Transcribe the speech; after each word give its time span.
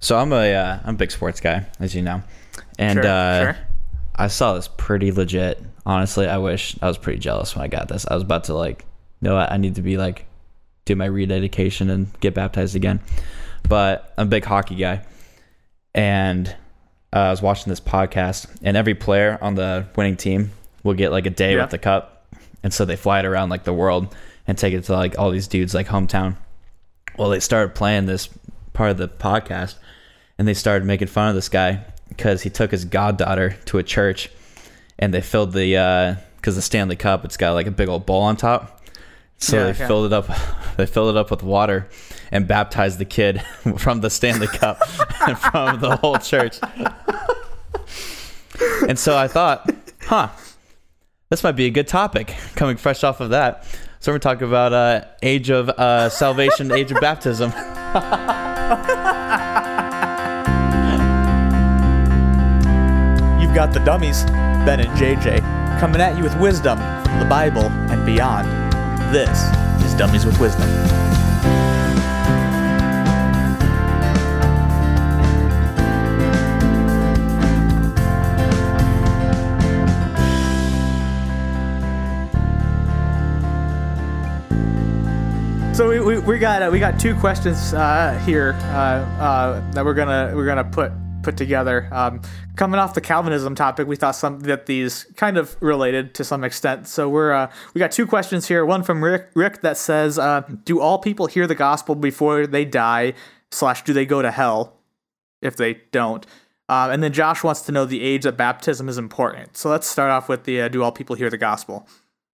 So 0.00 0.16
I'm 0.18 0.32
a 0.32 0.54
uh, 0.54 0.78
I'm 0.84 0.94
a 0.94 0.98
big 0.98 1.10
sports 1.10 1.40
guy, 1.40 1.66
as 1.80 1.94
you 1.94 2.02
know, 2.02 2.22
and 2.78 2.98
Sure, 3.02 3.06
uh, 3.06 3.42
sure. 3.42 3.58
I 4.16 4.26
saw 4.28 4.54
this 4.54 4.68
pretty 4.76 5.10
legit. 5.12 5.62
Honestly, 5.86 6.26
I 6.28 6.38
wish 6.38 6.76
I 6.82 6.86
was 6.86 6.98
pretty 6.98 7.18
jealous 7.18 7.56
when 7.56 7.64
I 7.64 7.68
got 7.68 7.88
this. 7.88 8.06
I 8.08 8.14
was 8.14 8.22
about 8.22 8.44
to 8.44 8.54
like, 8.54 8.84
you 9.20 9.28
know 9.28 9.36
I 9.36 9.56
need 9.56 9.74
to 9.76 9.82
be 9.82 9.96
like, 9.96 10.26
do 10.84 10.94
my 10.96 11.06
rededication 11.06 11.90
and 11.90 12.08
get 12.20 12.34
baptized 12.34 12.76
again. 12.76 13.00
But 13.68 14.12
I'm 14.16 14.26
a 14.28 14.30
big 14.30 14.44
hockey 14.44 14.76
guy, 14.76 15.02
and 15.94 16.48
uh, 17.12 17.18
I 17.18 17.30
was 17.30 17.42
watching 17.42 17.70
this 17.70 17.80
podcast, 17.80 18.46
and 18.62 18.76
every 18.76 18.94
player 18.94 19.38
on 19.40 19.54
the 19.54 19.86
winning 19.96 20.16
team 20.16 20.52
will 20.84 20.94
get 20.94 21.10
like 21.10 21.26
a 21.26 21.30
day 21.30 21.54
Yeah. 21.54 21.62
with 21.62 21.70
the 21.70 21.78
cup, 21.78 22.26
and 22.62 22.72
so 22.72 22.84
they 22.84 22.96
fly 22.96 23.18
it 23.20 23.24
around 23.24 23.48
like 23.48 23.64
the 23.64 23.72
world 23.72 24.14
and 24.46 24.56
take 24.56 24.74
it 24.74 24.84
to 24.84 24.92
like 24.92 25.18
all 25.18 25.30
these 25.30 25.48
dudes 25.48 25.74
like 25.74 25.88
hometown. 25.88 26.36
Well, 27.18 27.30
they 27.30 27.40
started 27.40 27.74
playing 27.74 28.06
this 28.06 28.28
part 28.72 28.90
of 28.90 28.96
the 28.98 29.08
podcast, 29.08 29.74
and 30.38 30.46
they 30.48 30.54
started 30.54 30.86
making 30.86 31.08
fun 31.08 31.28
of 31.28 31.34
this 31.34 31.48
guy 31.48 31.84
because 32.08 32.42
he 32.42 32.50
took 32.50 32.70
his 32.70 32.84
goddaughter 32.84 33.56
to 33.66 33.78
a 33.78 33.82
church, 33.82 34.30
and 34.98 35.12
they 35.12 35.20
filled 35.20 35.52
the 35.52 36.16
because 36.36 36.56
the 36.56 36.62
Stanley 36.62 36.96
Cup 36.96 37.24
it's 37.24 37.36
got 37.36 37.52
like 37.54 37.66
a 37.66 37.70
big 37.70 37.88
old 37.88 38.06
bowl 38.06 38.22
on 38.22 38.36
top, 38.36 38.80
so 39.38 39.56
Yeah, 39.56 39.72
they 39.72 39.78
yeah. 39.78 39.86
filled 39.86 40.06
it 40.06 40.12
up. 40.12 40.28
They 40.78 40.86
filled 40.86 41.16
it 41.16 41.18
up 41.18 41.32
with 41.32 41.42
water 41.42 41.88
and 42.30 42.46
baptized 42.46 42.98
the 43.00 43.04
kid 43.04 43.42
from 43.78 44.00
the 44.00 44.10
Stanley 44.10 44.46
Cup 44.46 44.78
front 44.86 45.74
of 45.74 45.80
the 45.80 45.96
whole 45.96 46.18
church. 46.18 46.60
and 48.88 48.96
so 48.96 49.16
I 49.18 49.26
thought, 49.26 49.68
huh, 50.02 50.28
this 51.30 51.42
might 51.42 51.56
be 51.56 51.66
a 51.66 51.70
good 51.70 51.88
topic 51.88 52.36
coming 52.54 52.76
fresh 52.76 53.02
off 53.02 53.20
of 53.20 53.30
that. 53.30 53.64
So 53.98 54.12
we're 54.12 54.20
talking 54.20 54.46
about 54.46 54.72
uh, 54.72 55.04
age 55.20 55.50
of 55.50 55.68
uh, 55.70 56.10
salvation, 56.10 56.70
age 56.70 56.92
of 56.92 57.00
baptism. 57.00 57.50
Got 63.58 63.72
the 63.72 63.80
dummies, 63.80 64.22
Ben 64.64 64.78
and 64.78 64.88
JJ, 64.90 65.40
coming 65.80 66.00
at 66.00 66.16
you 66.16 66.22
with 66.22 66.38
wisdom 66.38 66.78
from 66.78 67.18
the 67.18 67.24
Bible 67.24 67.64
and 67.90 68.06
beyond. 68.06 68.46
This 69.12 69.36
is 69.84 69.94
Dummies 69.94 70.24
with 70.24 70.38
Wisdom. 70.38 70.62
So 85.74 85.88
we, 85.88 85.98
we, 85.98 86.18
we 86.20 86.38
got 86.38 86.62
uh, 86.62 86.70
we 86.70 86.78
got 86.78 87.00
two 87.00 87.16
questions 87.16 87.74
uh, 87.74 88.22
here 88.24 88.52
uh, 88.52 89.02
uh, 89.18 89.70
that 89.72 89.84
we're 89.84 89.94
gonna 89.94 90.30
we're 90.32 90.46
gonna 90.46 90.62
put 90.62 90.92
put 91.22 91.36
together. 91.36 91.88
Um, 91.90 92.22
coming 92.58 92.80
off 92.80 92.92
the 92.92 93.00
Calvinism 93.00 93.54
topic, 93.54 93.86
we 93.86 93.96
thought 93.96 94.16
some 94.16 94.40
that 94.40 94.66
these 94.66 95.06
kind 95.16 95.38
of 95.38 95.56
related 95.60 96.14
to 96.16 96.24
some 96.24 96.44
extent. 96.44 96.86
So 96.86 97.08
we're 97.08 97.32
uh, 97.32 97.50
we 97.72 97.78
got 97.78 97.92
two 97.92 98.06
questions 98.06 98.48
here. 98.48 98.66
One 98.66 98.82
from 98.82 99.02
Rick 99.02 99.30
Rick 99.34 99.62
that 99.62 99.78
says, 99.78 100.18
uh, 100.18 100.42
"Do 100.64 100.80
all 100.80 100.98
people 100.98 101.26
hear 101.26 101.46
the 101.46 101.54
gospel 101.54 101.94
before 101.94 102.46
they 102.46 102.66
die? 102.66 103.14
Slash, 103.50 103.82
do 103.84 103.94
they 103.94 104.04
go 104.04 104.20
to 104.20 104.30
hell 104.30 104.74
if 105.40 105.56
they 105.56 105.80
don't?" 105.92 106.26
Uh, 106.68 106.90
and 106.92 107.02
then 107.02 107.14
Josh 107.14 107.42
wants 107.42 107.62
to 107.62 107.72
know 107.72 107.86
the 107.86 108.02
age 108.02 108.24
that 108.24 108.36
baptism 108.36 108.90
is 108.90 108.98
important. 108.98 109.56
So 109.56 109.70
let's 109.70 109.86
start 109.86 110.10
off 110.10 110.28
with 110.28 110.44
the 110.44 110.62
uh, 110.62 110.68
"Do 110.68 110.82
all 110.82 110.92
people 110.92 111.16
hear 111.16 111.30
the 111.30 111.38
gospel?" 111.38 111.88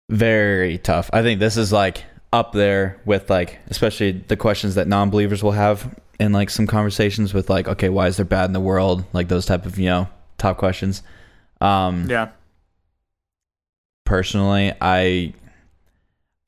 Very 0.09 0.77
tough. 0.77 1.09
I 1.13 1.21
think 1.21 1.39
this 1.39 1.55
is 1.57 1.71
like 1.71 2.03
up 2.33 2.51
there 2.51 3.01
with 3.05 3.29
like, 3.29 3.59
especially 3.67 4.11
the 4.11 4.37
questions 4.37 4.75
that 4.75 4.87
non-believers 4.87 5.41
will 5.41 5.53
have 5.53 5.95
in 6.19 6.31
like 6.33 6.49
some 6.49 6.67
conversations 6.67 7.33
with 7.33 7.49
like, 7.49 7.67
okay, 7.67 7.89
why 7.89 8.07
is 8.07 8.17
there 8.17 8.25
bad 8.25 8.45
in 8.45 8.53
the 8.53 8.59
world? 8.59 9.05
Like 9.13 9.27
those 9.27 9.45
type 9.45 9.65
of 9.65 9.77
you 9.79 9.87
know 9.87 10.09
top 10.37 10.57
questions. 10.57 11.03
Um, 11.61 12.07
Yeah, 12.09 12.29
personally 14.05 14.73
i 14.81 15.31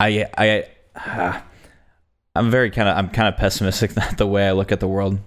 i 0.00 0.26
i 0.36 0.66
ah, 0.96 1.44
i'm 2.34 2.50
very 2.50 2.70
kind 2.72 2.88
of 2.88 2.96
i'm 2.96 3.08
kind 3.08 3.28
of 3.28 3.36
pessimistic 3.38 3.90
that 3.94 4.18
the 4.18 4.26
way 4.26 4.48
i 4.48 4.52
look 4.52 4.72
at 4.72 4.80
the 4.80 4.88
world. 4.88 5.18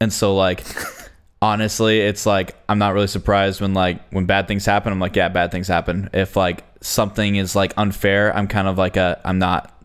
And 0.00 0.12
so 0.12 0.34
like 0.36 0.64
honestly 1.42 2.00
it's 2.00 2.26
like 2.26 2.54
i'm 2.68 2.78
not 2.78 2.94
really 2.94 3.06
surprised 3.08 3.60
when 3.60 3.74
like 3.74 4.08
when 4.10 4.26
bad 4.26 4.46
things 4.46 4.64
happen. 4.64 4.92
I'm 4.92 5.00
like 5.00 5.16
yeah 5.16 5.28
bad 5.28 5.50
things 5.50 5.68
happen. 5.68 6.10
If 6.12 6.36
like 6.36 6.64
something 6.82 7.36
is 7.36 7.54
like 7.54 7.74
unfair 7.76 8.34
i'm 8.34 8.48
kind 8.48 8.66
of 8.66 8.78
like 8.78 8.96
a 8.96 9.20
i'm 9.24 9.38
not 9.38 9.76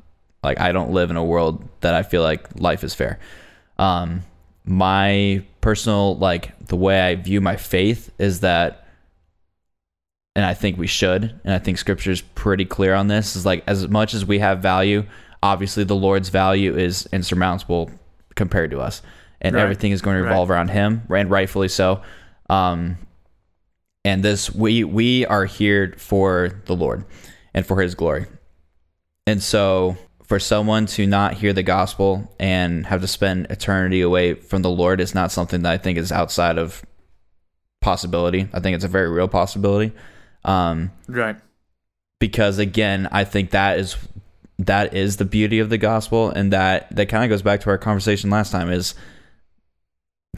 like 0.44 0.60
i 0.62 0.72
don't 0.72 0.92
live 0.92 1.10
in 1.10 1.18
a 1.18 1.24
world 1.24 1.68
that 1.82 1.94
i 1.94 2.04
feel 2.04 2.22
like 2.22 2.48
life 2.58 2.86
is 2.86 2.94
fair 2.94 3.20
um 3.78 4.22
my 4.66 5.44
personal 5.62 6.18
like 6.18 6.58
the 6.68 6.76
way 6.76 7.02
i 7.02 7.16
view 7.16 7.42
my 7.42 7.56
faith 7.56 8.12
is 8.18 8.40
that 8.42 8.86
and 10.36 10.46
I 10.46 10.54
think 10.54 10.78
we 10.78 10.88
should, 10.88 11.40
and 11.46 11.54
I 11.54 11.60
think 11.60 11.78
scripture 11.78 12.12
is 12.12 12.20
pretty 12.22 12.66
clear 12.66 12.94
on 12.94 13.08
this. 13.08 13.38
Is 13.38 13.46
like 13.46 13.64
as 13.68 13.88
much 13.88 14.14
as 14.14 14.26
we 14.26 14.40
have 14.40 14.60
value, 14.60 15.06
obviously 15.42 15.86
the 15.86 15.96
Lord's 15.96 16.28
value 16.28 16.78
is 16.78 17.08
insurmountable 17.14 17.90
compared 18.36 18.72
to 18.72 18.82
us, 18.82 19.02
and 19.40 19.56
Right. 19.56 19.62
everything 19.62 19.94
is 19.94 20.02
going 20.02 20.18
to 20.18 20.24
revolve 20.24 20.52
around 20.52 20.72
Him, 20.72 21.04
and 21.10 21.30
rightfully 21.32 21.70
so. 21.70 22.02
Um, 22.50 22.98
and 24.04 24.24
this 24.24 24.54
we 24.54 24.84
we 24.84 25.26
are 25.26 25.46
here 25.46 25.94
for 25.98 26.62
the 26.66 26.76
Lord 26.76 27.06
and 27.54 27.66
for 27.66 27.82
His 27.82 27.96
glory, 27.96 28.26
and 29.26 29.42
so 29.42 29.96
for 30.28 30.40
someone 30.40 30.88
to 30.88 31.06
not 31.06 31.36
hear 31.36 31.54
the 31.54 31.64
gospel 31.64 32.34
and 32.40 32.86
have 32.88 33.02
to 33.02 33.08
spend 33.08 33.48
eternity 33.50 34.02
away 34.02 34.34
from 34.34 34.64
the 34.64 34.70
Lord 34.70 35.00
is 35.00 35.14
not 35.14 35.32
something 35.32 35.62
that 35.62 35.72
I 35.72 35.78
think 35.78 35.98
is 35.98 36.12
outside 36.12 36.58
of 36.58 36.84
possibility. 37.80 38.50
I 38.52 38.60
think 38.60 38.76
it's 38.76 38.84
a 38.84 38.90
very 38.90 39.10
real 39.10 39.28
possibility. 39.28 39.94
Um, 40.44 40.92
right. 41.08 41.38
because 42.20 42.60
again, 42.60 43.08
I 43.12 43.24
think 43.24 43.52
that 43.52 43.80
is 43.80 43.98
that 44.60 44.94
is 44.94 45.18
the 45.18 45.26
beauty 45.26 45.60
of 45.60 45.70
the 45.70 45.78
gospel, 45.78 46.30
and 46.30 46.54
that 46.54 46.96
that 46.96 47.10
kind 47.10 47.24
of 47.24 47.30
goes 47.30 47.42
back 47.42 47.62
to 47.62 47.70
our 47.70 47.78
conversation 47.78 48.30
last 48.30 48.52
time. 48.52 48.70
Is 48.72 48.96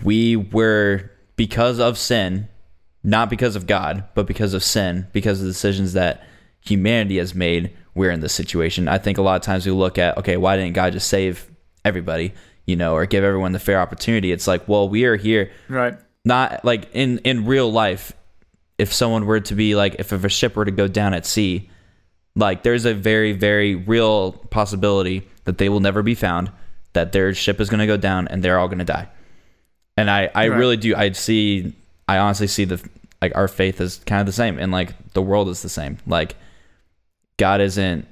we 0.03 0.35
were 0.35 1.11
because 1.35 1.79
of 1.79 1.97
sin, 1.97 2.47
not 3.03 3.29
because 3.29 3.55
of 3.55 3.67
God, 3.67 4.05
but 4.15 4.25
because 4.25 4.53
of 4.53 4.63
sin, 4.63 5.07
because 5.13 5.39
of 5.39 5.45
the 5.45 5.51
decisions 5.51 5.93
that 5.93 6.23
humanity 6.61 7.17
has 7.17 7.33
made. 7.35 7.75
We're 7.97 8.11
in 8.11 8.19
this 8.21 8.33
situation. 8.33 8.87
I 8.87 8.97
think 8.99 9.17
a 9.17 9.21
lot 9.21 9.35
of 9.35 9.41
times 9.41 9.65
we 9.65 9.71
look 9.73 9.97
at 9.97 10.17
okay, 10.19 10.37
why 10.37 10.55
didn't 10.55 10.73
God 10.73 10.93
just 10.93 11.07
save 11.09 11.49
everybody, 11.83 12.33
you 12.65 12.75
know, 12.75 12.93
or 12.93 13.05
give 13.05 13.23
everyone 13.23 13.51
the 13.51 13.59
fair 13.59 13.79
opportunity? 13.81 14.31
It's 14.31 14.47
like, 14.47 14.67
well, 14.67 14.87
we 14.87 15.03
are 15.05 15.15
here 15.17 15.51
Right. 15.67 15.97
not 16.23 16.63
like 16.63 16.87
in 16.93 17.17
in 17.19 17.45
real 17.45 17.71
life 17.71 18.13
if 18.77 18.93
someone 18.93 19.25
were 19.25 19.39
to 19.39 19.55
be 19.55 19.75
like 19.75 19.95
if 19.99 20.11
a 20.11 20.29
ship 20.29 20.55
were 20.55 20.65
to 20.65 20.71
go 20.71 20.87
down 20.87 21.13
at 21.15 21.25
sea 21.25 21.69
like 22.35 22.61
there's 22.61 22.85
a 22.85 22.93
very 22.93 23.31
very 23.33 23.73
real 23.73 24.33
possibility 24.51 25.27
that 25.45 25.57
they 25.57 25.67
will 25.69 25.79
never 25.79 26.03
be 26.03 26.13
found 26.13 26.51
that 26.93 27.11
their 27.11 27.33
ship 27.33 27.59
is 27.59 27.69
going 27.69 27.79
to 27.79 27.87
go 27.87 27.97
down 27.97 28.27
and 28.27 28.43
they're 28.43 28.59
all 28.59 28.67
going 28.67 28.77
to 28.77 28.85
die 28.85 29.07
and 29.97 30.11
i 30.11 30.29
i 30.35 30.47
Right. 30.47 30.57
really 30.57 30.77
do 30.77 30.95
i 30.95 31.11
see 31.13 31.73
i 32.07 32.17
honestly 32.19 32.45
see 32.47 32.65
the 32.65 32.77
like 33.21 33.35
our 33.35 33.47
faith 33.47 33.81
is 33.81 33.97
kind 34.05 34.19
of 34.19 34.27
the 34.27 34.31
same 34.43 34.59
and 34.59 34.71
like 34.71 34.93
the 35.13 35.21
world 35.23 35.49
is 35.49 35.63
the 35.63 35.69
same 35.69 35.97
like 36.05 36.35
god 37.37 37.61
isn't 37.61 38.07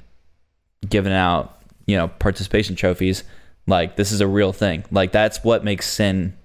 giving 0.87 1.13
out 1.13 1.59
you 1.87 1.95
know 1.97 2.07
participation 2.07 2.75
trophies 2.75 3.23
like 3.67 3.95
this 3.95 4.11
is 4.11 4.21
a 4.21 4.27
real 4.27 4.53
thing 4.53 4.83
like 4.91 5.11
that's 5.11 5.43
what 5.43 5.63
makes 5.63 5.87
sin 5.89 6.35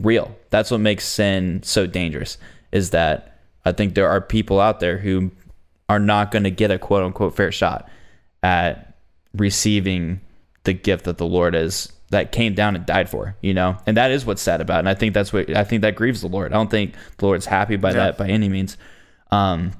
real. 0.00 0.36
That's 0.50 0.70
what 0.70 0.80
makes 0.80 1.04
sin 1.04 1.62
so 1.62 1.86
dangerous 1.86 2.38
is 2.72 2.90
that 2.90 3.38
I 3.64 3.72
think 3.72 3.94
there 3.94 4.08
are 4.08 4.20
people 4.20 4.60
out 4.60 4.80
there 4.80 4.98
who 4.98 5.30
are 5.88 5.98
not 5.98 6.30
going 6.30 6.44
to 6.44 6.50
get 6.50 6.70
a 6.70 6.78
quote 6.78 7.02
unquote 7.02 7.34
fair 7.36 7.50
shot 7.52 7.88
at 8.42 8.96
receiving 9.34 10.20
the 10.64 10.72
gift 10.72 11.04
that 11.04 11.18
the 11.18 11.26
Lord 11.26 11.54
is 11.54 11.92
that 12.10 12.30
came 12.32 12.54
down 12.54 12.76
and 12.76 12.84
died 12.86 13.08
for, 13.08 13.36
you 13.40 13.54
know? 13.54 13.78
And 13.86 13.96
that 13.96 14.10
is 14.10 14.26
what's 14.26 14.42
sad 14.42 14.60
about 14.60 14.76
it. 14.76 14.78
And 14.80 14.88
I 14.88 14.94
think 14.94 15.14
that's 15.14 15.32
what 15.32 15.54
I 15.56 15.64
think 15.64 15.82
that 15.82 15.96
grieves 15.96 16.20
the 16.20 16.28
Lord. 16.28 16.52
I 16.52 16.56
don't 16.56 16.70
think 16.70 16.94
the 17.18 17.26
Lord's 17.26 17.46
happy 17.46 17.76
by 17.76 17.90
Yeah. 17.90 17.94
that 17.96 18.18
by 18.18 18.28
any 18.28 18.48
means. 18.48 18.76
Um 19.30 19.72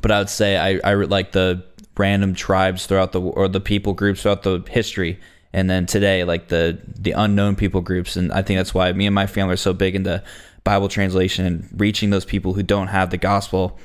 but 0.00 0.10
I 0.10 0.18
would 0.18 0.28
say 0.30 0.56
I 0.56 0.80
I 0.84 0.94
like 0.94 1.32
the 1.32 1.64
random 1.96 2.34
tribes 2.34 2.86
throughout 2.86 3.12
the 3.12 3.20
or 3.20 3.48
the 3.48 3.60
people 3.60 3.92
groups 3.92 4.22
throughout 4.22 4.42
the 4.42 4.62
history. 4.70 5.18
And 5.52 5.68
then 5.68 5.86
today 5.86 6.24
like 6.24 6.48
the 6.48 6.78
the 6.86 7.12
unknown 7.12 7.56
people 7.56 7.80
groups. 7.80 8.16
And 8.16 8.32
i 8.32 8.42
think 8.42 8.58
that's 8.58 8.74
why 8.74 8.92
me 8.92 9.06
and 9.06 9.14
my 9.14 9.26
family 9.26 9.54
are 9.54 9.56
so 9.56 9.72
big 9.72 9.94
into 9.96 10.22
bible 10.64 10.88
translation 10.88 11.46
and 11.46 11.68
reaching 11.80 12.10
those 12.10 12.24
people 12.26 12.52
who 12.52 12.62
don't 12.62 12.88
have 12.88 13.08
the 13.10 13.16
gospel 13.16 13.78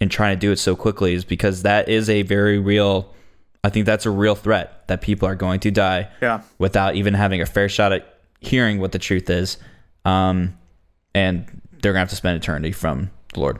and 0.00 0.10
trying 0.10 0.34
to 0.34 0.40
do 0.40 0.50
it 0.50 0.56
so 0.58 0.74
quickly 0.74 1.12
is 1.12 1.24
because 1.24 1.62
that 1.62 1.88
is 1.90 2.08
a 2.08 2.22
very 2.22 2.58
real 2.58 3.12
i 3.62 3.68
think 3.68 3.84
that's 3.84 4.06
a 4.06 4.10
real 4.10 4.34
threat 4.34 4.88
that 4.88 5.02
people 5.02 5.28
are 5.28 5.34
going 5.34 5.60
to 5.60 5.70
die 5.70 6.08
Yeah. 6.22 6.40
without 6.58 6.94
even 6.96 7.12
having 7.12 7.42
a 7.42 7.46
fair 7.46 7.68
shot 7.68 7.92
at 7.92 8.18
hearing 8.40 8.80
what 8.80 8.92
the 8.92 8.98
truth 8.98 9.28
is. 9.28 9.58
Um 10.06 10.56
and 11.14 11.44
they're 11.82 11.92
gonna 11.92 11.98
have 12.00 12.08
to 12.10 12.16
spend 12.16 12.36
eternity 12.42 12.72
from 12.72 13.10
the 13.34 13.40
lord 13.40 13.58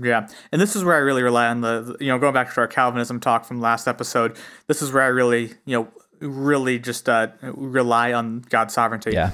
Yeah, 0.00 0.28
and 0.52 0.60
this 0.60 0.76
is 0.76 0.84
where 0.84 0.94
I 0.94 0.98
really 0.98 1.22
rely 1.22 1.48
on 1.48 1.60
the, 1.60 1.96
you 2.00 2.08
know, 2.08 2.18
going 2.18 2.34
back 2.34 2.52
to 2.54 2.60
our 2.60 2.68
Calvinism 2.68 3.20
talk 3.20 3.44
from 3.44 3.60
last 3.60 3.88
episode. 3.88 4.36
This 4.66 4.82
is 4.82 4.92
where 4.92 5.02
I 5.02 5.08
really, 5.08 5.54
you 5.64 5.78
know, 5.78 5.88
really 6.20 6.78
just 6.78 7.08
uh, 7.08 7.28
rely 7.42 8.12
on 8.12 8.40
God's 8.48 8.74
sovereignty. 8.74 9.12
yeah 9.12 9.32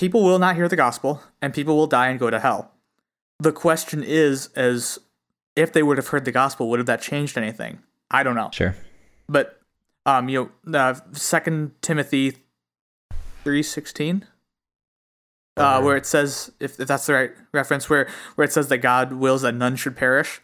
people 0.00 0.22
will 0.22 0.38
not 0.38 0.56
hear 0.56 0.66
the 0.66 0.76
gospel 0.76 1.22
and 1.42 1.52
people 1.52 1.76
will 1.76 1.86
die 1.86 2.08
and 2.08 2.18
go 2.18 2.30
to 2.30 2.40
hell. 2.40 2.72
The 3.38 3.52
question 3.52 4.02
is 4.02 4.48
as 4.56 4.98
if 5.56 5.74
they 5.74 5.82
would 5.82 5.98
have 5.98 6.08
heard 6.08 6.24
the 6.24 6.32
gospel, 6.32 6.70
would 6.70 6.78
have 6.78 6.86
that 6.86 7.02
changed 7.02 7.36
anything? 7.36 7.80
I 8.10 8.22
don't 8.22 8.34
know. 8.34 8.48
Sure. 8.52 8.74
But 9.28 9.60
um, 10.06 10.30
you 10.30 10.50
know, 10.66 10.78
uh, 10.78 10.94
Second 11.12 11.72
Timothy 11.82 12.38
three 13.44 13.62
sixteen, 13.62 14.26
uh, 15.60 15.80
where 15.82 15.96
it 15.96 16.06
says, 16.06 16.50
if, 16.60 16.78
if 16.80 16.88
that's 16.88 17.06
the 17.06 17.14
right 17.14 17.30
reference, 17.52 17.88
where 17.90 18.08
where 18.34 18.44
it 18.44 18.52
says 18.52 18.68
that 18.68 18.78
God 18.78 19.12
wills 19.12 19.42
that 19.42 19.54
none 19.54 19.76
should 19.76 19.96
perish. 19.96 20.40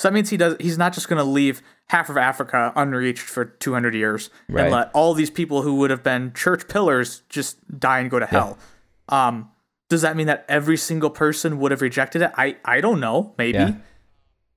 So 0.00 0.08
that 0.08 0.12
means 0.14 0.30
he 0.30 0.36
does. 0.36 0.56
He's 0.60 0.76
not 0.78 0.92
just 0.92 1.08
going 1.08 1.18
to 1.18 1.24
leave 1.24 1.62
half 1.88 2.08
of 2.10 2.16
Africa 2.16 2.72
unreached 2.76 3.22
for 3.22 3.44
two 3.44 3.72
hundred 3.72 3.94
years 3.94 4.30
Right. 4.48 4.64
and 4.64 4.72
let 4.72 4.90
all 4.92 5.14
these 5.14 5.30
people 5.30 5.62
who 5.62 5.76
would 5.76 5.90
have 5.90 6.02
been 6.02 6.32
church 6.32 6.66
pillars 6.68 7.22
just 7.28 7.58
die 7.78 8.00
and 8.00 8.10
go 8.10 8.18
to 8.18 8.26
hell. 8.26 8.58
Um, 9.08 9.50
does 9.88 10.02
that 10.02 10.16
mean 10.16 10.26
that 10.26 10.44
every 10.48 10.76
single 10.76 11.10
person 11.10 11.58
would 11.60 11.70
have 11.70 11.80
rejected 11.82 12.22
it? 12.22 12.32
I 12.36 12.56
I 12.64 12.80
don't 12.80 13.00
know. 13.00 13.34
Maybe. 13.38 13.58
Yeah. 13.58 13.74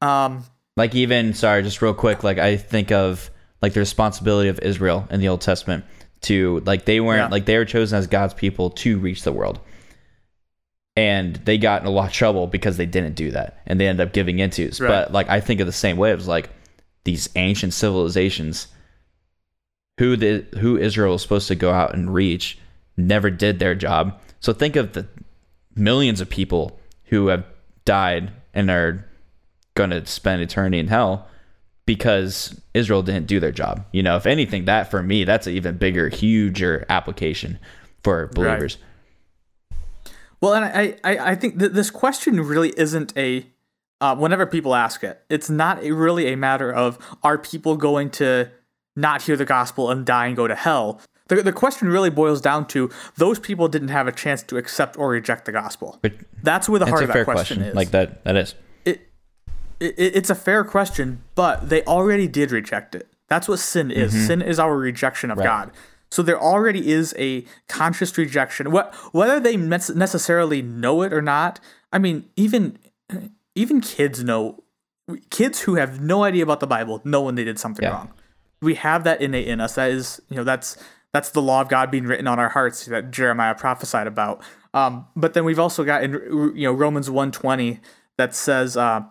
Um, 0.01 0.43
like 0.75 0.93
even 0.93 1.33
sorry 1.33 1.63
just 1.63 1.81
real 1.81 1.95
quick 1.95 2.23
like 2.23 2.37
i 2.37 2.55
think 2.55 2.91
of 2.91 3.31
like 3.63 3.73
the 3.73 3.79
responsibility 3.79 4.47
of 4.47 4.59
israel 4.59 5.07
in 5.09 5.19
the 5.19 5.27
old 5.27 5.41
testament 5.41 5.83
to 6.21 6.59
like 6.67 6.85
they 6.85 6.99
weren't 6.99 7.17
Yeah. 7.17 7.27
like 7.29 7.45
they 7.47 7.57
were 7.57 7.65
chosen 7.65 7.97
as 7.97 8.05
god's 8.05 8.35
people 8.35 8.69
to 8.69 8.99
reach 8.99 9.23
the 9.23 9.31
world 9.31 9.59
and 10.97 11.35
they 11.45 11.57
got 11.57 11.81
in 11.81 11.87
a 11.87 11.91
lot 11.91 12.07
of 12.07 12.13
trouble 12.13 12.47
because 12.47 12.75
they 12.75 12.85
didn't 12.85 13.13
do 13.15 13.31
that 13.31 13.61
and 13.67 13.79
they 13.79 13.87
ended 13.87 14.05
up 14.05 14.13
giving 14.13 14.39
into 14.39 14.63
it 14.63 14.79
Right. 14.79 14.87
but 14.89 15.13
like 15.13 15.29
i 15.29 15.39
think 15.39 15.59
of 15.61 15.67
the 15.67 15.71
same 15.73 15.95
way 15.95 16.11
it 16.11 16.15
was 16.15 16.27
like 16.27 16.49
these 17.05 17.29
ancient 17.35 17.73
civilizations 17.73 18.67
who 19.99 20.17
the 20.17 20.45
who 20.59 20.77
israel 20.77 21.13
was 21.13 21.21
supposed 21.21 21.47
to 21.47 21.55
go 21.55 21.71
out 21.71 21.93
and 21.93 22.13
reach 22.13 22.57
never 22.97 23.29
did 23.29 23.59
their 23.59 23.75
job 23.75 24.19
so 24.39 24.51
think 24.53 24.75
of 24.75 24.93
the 24.93 25.07
millions 25.75 26.19
of 26.21 26.29
people 26.29 26.79
who 27.05 27.27
have 27.27 27.45
died 27.85 28.31
and 28.53 28.69
are 28.69 29.05
going 29.75 29.91
to 29.91 30.05
spend 30.05 30.41
eternity 30.41 30.79
in 30.79 30.87
hell 30.87 31.27
because 31.85 32.59
Israel 32.73 33.01
didn't 33.01 33.27
do 33.27 33.39
their 33.39 33.51
job. 33.51 33.85
You 33.93 34.03
know, 34.03 34.17
if 34.17 34.25
anything, 34.25 34.65
that 34.65 34.91
for 34.91 35.01
me, 35.01 35.23
that's 35.23 35.47
an 35.47 35.53
even 35.53 35.77
bigger, 35.77 36.09
huger 36.09 36.85
application 36.89 37.59
for 38.03 38.27
believers. 38.33 38.77
Well, 40.41 40.53
and 40.53 40.65
I, 40.65 40.97
I, 41.03 41.31
I 41.31 41.35
think 41.35 41.57
that 41.59 41.73
this 41.73 41.89
question 41.89 42.41
really 42.41 42.69
isn't 42.77 43.17
a. 43.17 43.47
Uh, 43.99 44.15
whenever 44.15 44.45
people 44.45 44.75
ask 44.75 45.03
it, 45.03 45.23
it's 45.27 45.49
not 45.49 45.83
a, 45.83 45.91
really 45.91 46.31
a 46.31 46.37
matter 46.37 46.71
of 46.71 46.99
are 47.23 47.35
people 47.39 47.75
going 47.75 48.11
to 48.11 48.47
not 48.95 49.23
hear 49.23 49.35
the 49.35 49.45
gospel 49.45 49.89
and 49.89 50.05
die 50.05 50.27
and 50.27 50.35
go 50.35 50.47
to 50.47 50.53
hell. 50.53 51.01
The, 51.29 51.41
the 51.41 51.51
question 51.51 51.87
really 51.87 52.11
boils 52.11 52.39
down 52.39 52.67
to 52.67 52.91
those 53.15 53.39
people 53.39 53.67
didn't 53.67 53.87
have 53.87 54.07
a 54.07 54.11
chance 54.11 54.43
to 54.43 54.57
accept 54.57 54.97
or 54.99 55.09
reject 55.09 55.45
the 55.45 55.51
gospel. 55.51 55.97
But 56.03 56.13
That's 56.43 56.69
where 56.69 56.79
the 56.79 56.85
heart 56.85 57.01
of 57.01 57.07
that 57.07 57.13
fair 57.13 57.25
question, 57.25 57.57
question. 57.57 57.69
is. 57.71 57.75
Like 57.75 57.89
that, 57.91 58.23
that 58.23 58.35
is. 58.35 58.53
it, 58.85 59.09
it, 59.79 59.95
it's 59.97 60.29
a 60.29 60.35
fair 60.35 60.63
question, 60.63 61.23
but 61.33 61.69
they 61.69 61.83
already 61.83 62.27
did 62.27 62.51
reject 62.51 62.93
it. 62.93 63.07
That's 63.29 63.47
what 63.47 63.59
sin 63.59 63.91
is. 63.91 64.13
Sin 64.27 64.41
is 64.41 64.59
our 64.59 64.77
rejection 64.77 65.31
of 65.31 65.37
Mm-hmm. 65.39 65.47
Right. 65.47 65.65
God. 65.65 65.71
So 66.09 66.21
there 66.21 66.39
already 66.39 66.91
is 66.91 67.13
a 67.17 67.45
conscious 67.67 68.17
rejection. 68.17 68.71
What 68.71 68.93
whether 69.13 69.39
they 69.39 69.57
necessarily 69.57 70.61
know 70.61 71.01
it 71.01 71.11
or 71.13 71.21
not. 71.21 71.59
I 71.91 71.99
mean, 71.99 72.29
even 72.35 72.77
even 73.55 73.81
kids 73.81 74.23
know. 74.23 74.63
Kids 75.29 75.61
who 75.61 75.75
have 75.75 76.01
no 76.01 76.23
idea 76.23 76.43
about 76.43 76.59
the 76.59 76.67
Bible 76.67 77.01
know 77.05 77.21
when 77.21 77.35
they 77.35 77.45
did 77.45 77.57
something 77.57 77.83
Yeah. 77.83 77.91
wrong. 77.91 78.13
We 78.61 78.75
have 78.75 79.05
that 79.05 79.21
innate 79.21 79.47
in 79.47 79.61
us. 79.61 79.75
That 79.75 79.91
is, 79.91 80.19
you 80.29 80.35
know, 80.35 80.43
that's 80.43 80.75
that's 81.13 81.29
the 81.29 81.41
law 81.41 81.61
of 81.61 81.69
God 81.69 81.89
being 81.89 82.03
written 82.05 82.27
on 82.27 82.39
our 82.39 82.49
hearts 82.49 82.85
that 82.87 83.11
Jeremiah 83.11 83.55
prophesied 83.55 84.07
about. 84.07 84.41
Um, 84.73 85.07
but 85.15 85.33
then 85.33 85.45
we've 85.45 85.59
also 85.59 85.83
got 85.85 86.03
in 86.03 86.11
you 86.55 86.63
know 86.67 86.73
Romans 86.73 87.09
120 87.09 87.79
that 88.17 88.35
says 88.35 88.75
uh, 88.75 89.03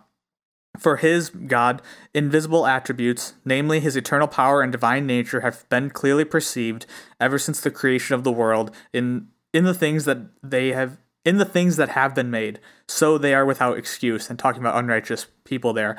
for 0.77 0.97
his 0.97 1.29
God, 1.29 1.81
invisible 2.13 2.65
attributes, 2.65 3.33
namely 3.43 3.79
his 3.79 3.95
eternal 3.95 4.27
power 4.27 4.61
and 4.61 4.71
divine 4.71 5.05
nature, 5.05 5.41
have 5.41 5.67
been 5.69 5.89
clearly 5.89 6.25
perceived 6.25 6.85
ever 7.19 7.39
since 7.39 7.59
the 7.59 7.71
creation 7.71 8.15
of 8.15 8.23
the 8.23 8.31
world 8.31 8.75
in 8.93 9.27
in 9.53 9.63
the 9.63 9.73
things 9.73 10.05
that 10.05 10.19
they 10.43 10.69
have 10.73 10.97
in 11.25 11.37
the 11.37 11.45
things 11.45 11.75
that 11.75 11.89
have 11.89 12.15
been 12.15 12.31
made. 12.31 12.59
So 12.87 13.17
they 13.17 13.33
are 13.33 13.45
without 13.45 13.77
excuse. 13.77 14.29
And 14.29 14.39
talking 14.39 14.61
about 14.61 14.77
unrighteous 14.77 15.27
people 15.43 15.73
there. 15.73 15.97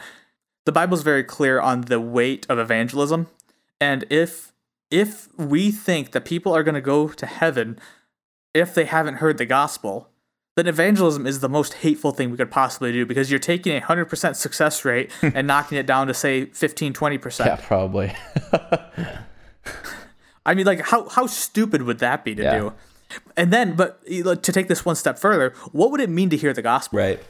The 0.65 0.73
Bible's 0.73 1.03
very 1.03 1.25
clear 1.25 1.61
on 1.61 1.83
the 1.83 2.01
weight 2.01 2.47
of 2.49 2.59
evangelism. 2.59 3.29
And 3.81 4.05
if 4.09 4.53
if 4.91 5.29
we 5.37 5.71
think 5.71 6.13
that 6.13 6.25
people 6.25 6.55
are 6.55 6.63
going 6.63 6.75
to 6.75 6.81
go 6.81 7.09
to 7.09 7.27
heaven 7.27 7.79
if 8.55 8.75
they 8.75 8.87
haven't 8.87 9.17
heard 9.17 9.37
the 9.37 9.47
gospel, 9.47 10.09
then 10.59 10.67
evangelism 10.67 11.27
is 11.27 11.41
the 11.41 11.49
most 11.49 11.75
hateful 11.75 12.11
thing 12.11 12.31
we 12.31 12.37
could 12.37 12.51
possibly 12.51 12.93
do 12.93 13.07
because 13.07 13.31
you're 13.31 13.39
taking 13.41 13.77
a 13.77 13.81
100% 13.81 14.37
success 14.37 14.85
rate 14.85 15.11
and 15.23 15.47
knocking 15.47 15.79
it 15.79 15.87
down 15.87 16.07
to 16.09 16.15
say 16.15 16.47
15 16.47 16.93
20%. 16.93 17.47
Yeah, 17.47 17.57
probably. 17.57 18.13
I 20.45 20.55
mean 20.55 20.67
like 20.67 20.81
how 20.81 21.09
how 21.09 21.27
stupid 21.27 21.83
would 21.83 21.99
that 21.99 22.25
be 22.25 22.35
to 22.35 22.43
Yeah. 22.43 22.59
do? 22.59 22.73
And 23.37 23.53
then 23.53 23.75
but 23.77 24.05
to 24.07 24.53
take 24.53 24.69
this 24.69 24.85
one 24.85 24.97
step 24.97 25.19
further, 25.19 25.53
what 25.73 25.91
would 25.91 26.01
it 26.01 26.11
mean 26.11 26.31
to 26.31 26.37
hear 26.37 26.53
the 26.53 26.63
gospel? 26.63 26.99
right. 26.99 27.23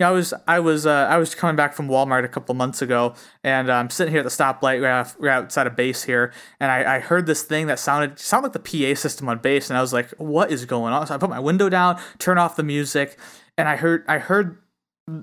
Yeah, 0.00 0.08
I 0.08 0.12
was 0.12 0.34
I 0.48 0.58
was 0.58 0.86
uh, 0.86 1.06
I 1.08 1.18
was 1.18 1.36
coming 1.36 1.54
back 1.54 1.72
from 1.72 1.86
Walmart 1.86 2.24
a 2.24 2.28
couple 2.28 2.52
months 2.56 2.82
ago, 2.82 3.14
and 3.44 3.70
I'm 3.70 3.90
sitting 3.90 4.10
here 4.10 4.20
at 4.20 4.24
the 4.24 4.30
stoplight 4.30 4.82
off, 4.92 5.14
right 5.20 5.34
outside 5.34 5.68
of 5.68 5.76
base 5.76 6.02
here, 6.02 6.32
and 6.58 6.72
I, 6.72 6.96
I 6.96 6.98
heard 6.98 7.26
this 7.26 7.44
thing 7.44 7.68
that 7.68 7.78
sounded 7.78 8.18
sounded 8.18 8.52
like 8.52 8.64
the 8.64 8.94
PA 8.94 8.98
system 8.98 9.28
on 9.28 9.38
base, 9.38 9.70
and 9.70 9.78
I 9.78 9.80
was 9.80 9.92
like, 9.92 10.10
"What 10.18 10.50
is 10.50 10.64
going 10.64 10.92
on?" 10.92 11.06
So 11.06 11.14
I 11.14 11.18
put 11.18 11.30
my 11.30 11.38
window 11.38 11.68
down, 11.68 12.00
turn 12.18 12.38
off 12.38 12.56
the 12.56 12.64
music, 12.64 13.16
and 13.56 13.68
I 13.68 13.76
heard 13.76 14.04
I 14.08 14.18
heard 14.18 14.58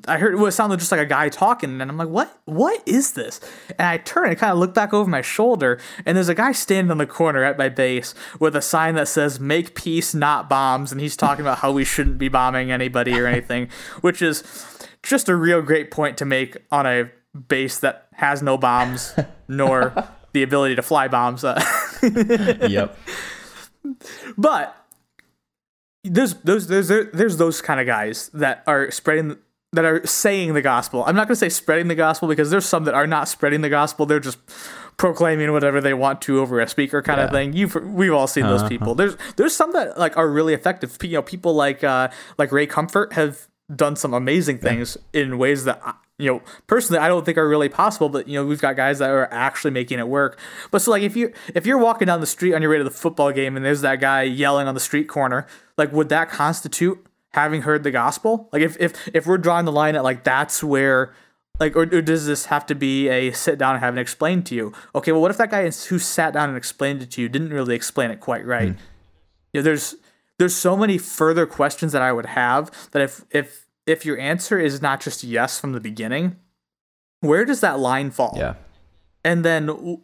I 0.07 0.19
heard 0.19 0.39
what 0.39 0.51
sounded 0.51 0.77
just 0.79 0.91
like 0.91 1.01
a 1.01 1.07
guy 1.07 1.29
talking, 1.29 1.81
and 1.81 1.89
I'm 1.89 1.97
like, 1.97 2.07
"What? 2.07 2.39
What 2.45 2.83
is 2.85 3.13
this?" 3.13 3.39
And 3.79 3.87
I 3.87 3.97
turn 3.97 4.29
and 4.29 4.37
kind 4.37 4.51
of 4.51 4.59
look 4.59 4.75
back 4.75 4.93
over 4.93 5.09
my 5.09 5.21
shoulder, 5.23 5.79
and 6.05 6.15
there's 6.15 6.29
a 6.29 6.35
guy 6.35 6.51
standing 6.51 6.91
on 6.91 6.99
the 6.99 7.07
corner 7.07 7.43
at 7.43 7.57
my 7.57 7.67
base 7.67 8.13
with 8.39 8.55
a 8.55 8.61
sign 8.61 8.93
that 8.93 9.07
says 9.07 9.39
"Make 9.39 9.73
peace, 9.73 10.13
not 10.13 10.47
bombs," 10.47 10.91
and 10.91 11.01
he's 11.01 11.17
talking 11.17 11.41
about 11.41 11.59
how 11.59 11.71
we 11.71 11.83
shouldn't 11.83 12.19
be 12.19 12.27
bombing 12.29 12.71
anybody 12.71 13.19
or 13.19 13.25
anything, 13.25 13.69
which 14.01 14.21
is 14.21 14.43
just 15.01 15.27
a 15.27 15.35
real 15.35 15.63
great 15.63 15.89
point 15.89 16.15
to 16.17 16.25
make 16.25 16.57
on 16.71 16.85
a 16.85 17.09
base 17.47 17.79
that 17.79 18.07
has 18.13 18.43
no 18.43 18.59
bombs 18.59 19.15
nor 19.47 19.93
the 20.33 20.43
ability 20.43 20.75
to 20.75 20.83
fly 20.83 21.07
bombs. 21.07 21.43
Yep. 22.03 22.97
but 24.37 24.75
there's 26.03 26.33
those 26.35 26.67
there's 26.67 26.87
there's 26.87 27.37
those 27.37 27.61
kind 27.61 27.79
of 27.79 27.85
guys 27.85 28.29
that 28.33 28.63
are 28.65 28.89
spreading 28.89 29.37
that 29.73 29.85
are 29.85 30.05
saying 30.05 30.53
the 30.53 30.61
gospel. 30.61 31.03
I'm 31.05 31.15
not 31.15 31.27
going 31.27 31.35
to 31.35 31.39
say 31.39 31.49
spreading 31.49 31.87
the 31.87 31.95
gospel 31.95 32.27
because 32.27 32.49
there's 32.51 32.65
some 32.65 32.83
that 32.85 32.93
are 32.93 33.07
not 33.07 33.29
spreading 33.29 33.61
the 33.61 33.69
gospel. 33.69 34.05
They're 34.05 34.19
just 34.19 34.37
proclaiming 34.97 35.51
whatever 35.53 35.79
they 35.81 35.93
want 35.93 36.21
to 36.23 36.39
over 36.41 36.59
a 36.59 36.67
speaker 36.67 37.01
kind 37.01 37.19
of 37.21 37.31
thing. 37.31 37.53
You've 37.53 37.75
we've 37.75 38.13
all 38.13 38.27
seen 38.27 38.43
those 38.43 38.61
people. 38.69 38.95
There's 38.95 39.15
there's 39.37 39.55
some 39.55 39.71
that 39.73 39.97
like 39.97 40.17
are 40.17 40.29
really 40.29 40.53
effective. 40.53 40.97
You 41.01 41.13
know, 41.13 41.21
people 41.21 41.53
like 41.55 41.83
uh 41.83 42.09
like 42.37 42.51
Ray 42.51 42.67
Comfort 42.67 43.13
have 43.13 43.47
done 43.73 43.95
some 43.95 44.13
amazing 44.13 44.59
things 44.59 44.97
in 45.13 45.37
ways 45.37 45.63
that 45.63 45.81
I- 45.85 45.93
you 46.19 46.31
know 46.31 46.41
personally 46.67 46.99
I 46.99 47.07
don't 47.07 47.25
think 47.25 47.37
are 47.37 47.47
really 47.47 47.69
possible. 47.69 48.09
But 48.09 48.27
you 48.27 48.33
know, 48.39 48.45
we've 48.45 48.61
got 48.61 48.75
guys 48.75 48.99
that 48.99 49.09
are 49.09 49.31
actually 49.31 49.71
making 49.71 49.99
it 49.99 50.07
work. 50.09 50.37
But 50.69 50.81
so 50.81 50.91
like 50.91 51.01
if 51.03 51.15
you 51.15 51.31
if 51.55 51.65
you're 51.65 51.77
walking 51.79 52.07
down 52.07 52.19
the 52.19 52.27
street 52.27 52.53
on 52.53 52.61
your 52.61 52.69
way 52.71 52.77
to 52.77 52.83
the 52.83 52.91
football 52.91 53.31
game 53.31 53.55
and 53.55 53.65
there's 53.65 53.81
that 53.81 54.01
guy 54.01 54.23
yelling 54.23 54.67
on 54.67 54.73
the 54.73 54.81
street 54.81 55.07
corner, 55.07 55.47
like 55.77 55.93
would 55.93 56.09
that 56.09 56.29
constitute 56.29 57.03
having 57.33 57.61
heard 57.63 57.83
the 57.83 57.91
gospel? 57.91 58.49
Like 58.51 58.61
if 58.61 58.77
if 58.79 59.07
if 59.13 59.25
we're 59.25 59.37
drawing 59.37 59.65
the 59.65 59.71
line 59.71 59.95
at 59.95 60.03
like 60.03 60.23
that's 60.23 60.63
where 60.63 61.13
like 61.59 61.75
or, 61.75 61.83
or 61.83 62.01
does 62.01 62.25
this 62.25 62.45
have 62.47 62.65
to 62.67 62.75
be 62.75 63.07
a 63.09 63.31
sit 63.31 63.57
down 63.57 63.75
and 63.75 63.83
have 63.83 63.97
it 63.97 64.01
explained 64.01 64.45
to 64.47 64.55
you? 64.55 64.73
Okay, 64.95 65.11
well 65.11 65.21
what 65.21 65.31
if 65.31 65.37
that 65.37 65.51
guy 65.51 65.63
who 65.69 65.99
sat 65.99 66.33
down 66.33 66.49
and 66.49 66.57
explained 66.57 67.01
it 67.01 67.11
to 67.11 67.21
you 67.21 67.29
didn't 67.29 67.51
really 67.51 67.75
explain 67.75 68.11
it 68.11 68.19
quite 68.19 68.45
right? 68.45 68.73
Hmm. 68.73 68.79
You 69.53 69.59
know, 69.59 69.63
there's 69.63 69.95
there's 70.39 70.55
so 70.55 70.75
many 70.75 70.97
further 70.97 71.45
questions 71.45 71.91
that 71.91 72.01
I 72.01 72.11
would 72.11 72.25
have 72.27 72.71
that 72.91 73.01
if 73.01 73.23
if 73.31 73.65
if 73.85 74.05
your 74.05 74.17
answer 74.19 74.59
is 74.59 74.81
not 74.81 75.01
just 75.01 75.23
yes 75.23 75.59
from 75.59 75.71
the 75.73 75.79
beginning, 75.79 76.37
where 77.19 77.45
does 77.45 77.61
that 77.61 77.79
line 77.79 78.11
fall? 78.11 78.33
Yeah. 78.37 78.55
And 79.23 79.45
then 79.45 80.01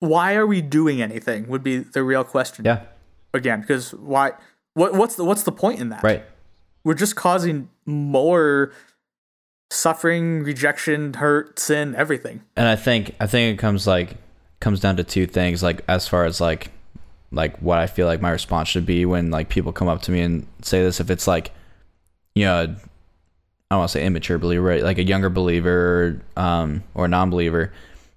why 0.00 0.34
are 0.36 0.46
we 0.46 0.62
doing 0.62 1.02
anything 1.02 1.48
would 1.48 1.62
be 1.64 1.78
the 1.78 2.02
real 2.04 2.22
question 2.24 2.64
Yeah. 2.64 2.82
again 3.34 3.60
because 3.62 3.92
why 3.94 4.32
what 4.74 4.94
what's 4.94 5.16
the 5.16 5.24
what's 5.24 5.42
the 5.42 5.52
point 5.52 5.80
in 5.80 5.88
that? 5.88 6.04
Right. 6.04 6.24
We're 6.88 6.94
just 6.94 7.16
causing 7.16 7.68
more 7.84 8.72
suffering, 9.70 10.42
rejection, 10.42 11.12
hurt, 11.12 11.58
sin, 11.58 11.94
everything. 11.94 12.40
and 12.56 12.66
I 12.66 12.76
think 12.76 13.14
I 13.20 13.26
think 13.26 13.52
it 13.52 13.60
comes 13.60 13.86
like 13.86 14.16
comes 14.60 14.80
down 14.80 14.96
to 14.96 15.04
two 15.04 15.26
things 15.26 15.62
like 15.62 15.84
as 15.86 16.08
far 16.08 16.24
as 16.24 16.40
like 16.40 16.70
like 17.30 17.58
what 17.58 17.78
I 17.78 17.88
feel 17.88 18.06
like 18.06 18.22
my 18.22 18.30
response 18.30 18.68
should 18.68 18.86
be 18.86 19.04
when 19.04 19.30
like 19.30 19.50
people 19.50 19.70
come 19.70 19.86
up 19.86 20.00
to 20.04 20.10
me 20.10 20.22
and 20.22 20.46
say 20.62 20.82
this 20.82 20.98
if 20.98 21.10
it's 21.10 21.26
like 21.26 21.50
you 22.34 22.46
know 22.46 22.62
I 22.62 22.66
don't 22.66 23.80
want 23.80 23.90
to 23.90 23.92
say 23.92 24.06
immature 24.06 24.38
believer 24.38 24.64
right 24.64 24.82
like 24.82 24.96
a 24.96 25.04
younger 25.04 25.28
believer 25.28 26.22
um 26.38 26.82
or 26.94 27.06
non-believer 27.06 27.70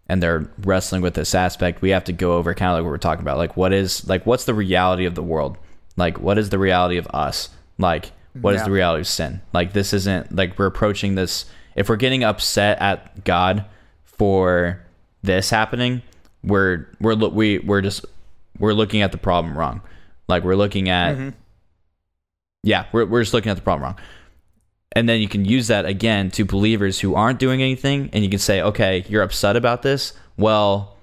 and 0.07 0.23
they're 0.23 0.49
wrestling 0.59 1.01
with 1.01 1.15
this 1.15 1.35
aspect 1.35 1.81
we 1.81 1.89
have 1.89 2.05
to 2.05 2.13
go 2.13 2.37
over 2.37 2.53
kind 2.53 2.71
of 2.71 2.77
like 2.77 2.83
what 2.85 2.91
we're 2.91 2.97
talking 2.99 3.21
about 3.21 3.37
like 3.37 3.57
what 3.57 3.73
is 3.73 4.07
like 4.07 4.25
what's 4.25 4.45
the 4.45 4.53
reality 4.53 5.05
of 5.05 5.15
the 5.15 5.23
world 5.23 5.57
Like, 5.97 6.19
what 6.19 6.37
is 6.37 6.49
the 6.49 6.57
reality 6.59 6.97
of 6.97 7.07
us? 7.07 7.49
Like, 7.77 8.11
what 8.39 8.53
is 8.55 8.61
Yeah. 8.61 8.65
the 8.65 8.71
reality 8.71 9.01
of 9.01 9.07
sin? 9.07 9.41
Like, 9.53 9.73
this 9.73 9.93
isn't 9.93 10.35
like 10.35 10.57
we're 10.57 10.65
approaching 10.67 11.15
this. 11.15 11.45
If 11.75 11.89
we're 11.89 11.95
getting 11.97 12.23
upset 12.23 12.79
at 12.81 13.23
God 13.23 13.65
for 14.03 14.81
this 15.23 15.49
happening, 15.49 16.01
we're 16.43 16.87
we're 16.99 17.15
we 17.15 17.59
we're 17.59 17.81
just 17.81 18.05
we're 18.59 18.73
looking 18.73 19.01
at 19.01 19.11
the 19.11 19.17
problem 19.17 19.57
wrong. 19.57 19.81
Like, 20.27 20.43
we're 20.43 20.55
looking 20.55 20.89
at 20.89 21.17
Mhm. 21.17 21.33
yeah, 22.63 22.85
we're 22.91 23.05
we're 23.05 23.21
just 23.21 23.33
looking 23.33 23.49
at 23.51 23.55
the 23.57 23.63
problem 23.63 23.83
wrong. 23.83 23.95
And 24.93 25.07
then 25.07 25.21
you 25.21 25.27
can 25.29 25.45
use 25.45 25.67
that 25.67 25.85
again 25.85 26.29
to 26.31 26.43
believers 26.43 26.99
who 26.99 27.15
aren't 27.15 27.39
doing 27.39 27.61
anything, 27.61 28.09
and 28.11 28.23
you 28.23 28.29
can 28.29 28.39
say, 28.39 28.61
okay, 28.61 29.05
you're 29.07 29.21
upset 29.23 29.55
about 29.55 29.83
this. 29.83 30.11
Well, 30.37 30.97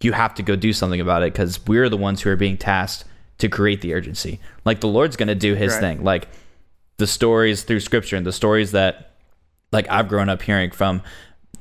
you 0.00 0.12
have 0.12 0.34
to 0.36 0.42
go 0.42 0.56
do 0.56 0.72
something 0.72 1.00
about 1.00 1.22
it 1.22 1.32
because 1.34 1.60
we're 1.66 1.90
the 1.90 1.98
ones 1.98 2.22
who 2.22 2.30
are 2.30 2.36
being 2.36 2.56
tasked 2.56 3.04
to 3.38 3.48
create 3.48 3.82
the 3.82 3.92
urgency. 3.92 4.40
Like 4.64 4.80
the 4.80 4.88
Lord's 4.88 5.16
going 5.16 5.28
to 5.28 5.34
do 5.34 5.54
His 5.54 5.74
Right. 5.74 5.80
thing. 5.80 6.04
Like 6.04 6.28
the 7.00 7.06
stories 7.08 7.64
through 7.64 7.80
Scripture 7.80 8.14
and 8.16 8.24
the 8.24 8.32
stories 8.32 8.70
that, 8.72 9.10
like 9.72 9.88
I've 9.90 10.08
grown 10.08 10.28
up 10.28 10.40
hearing 10.42 10.70
from, 10.70 11.02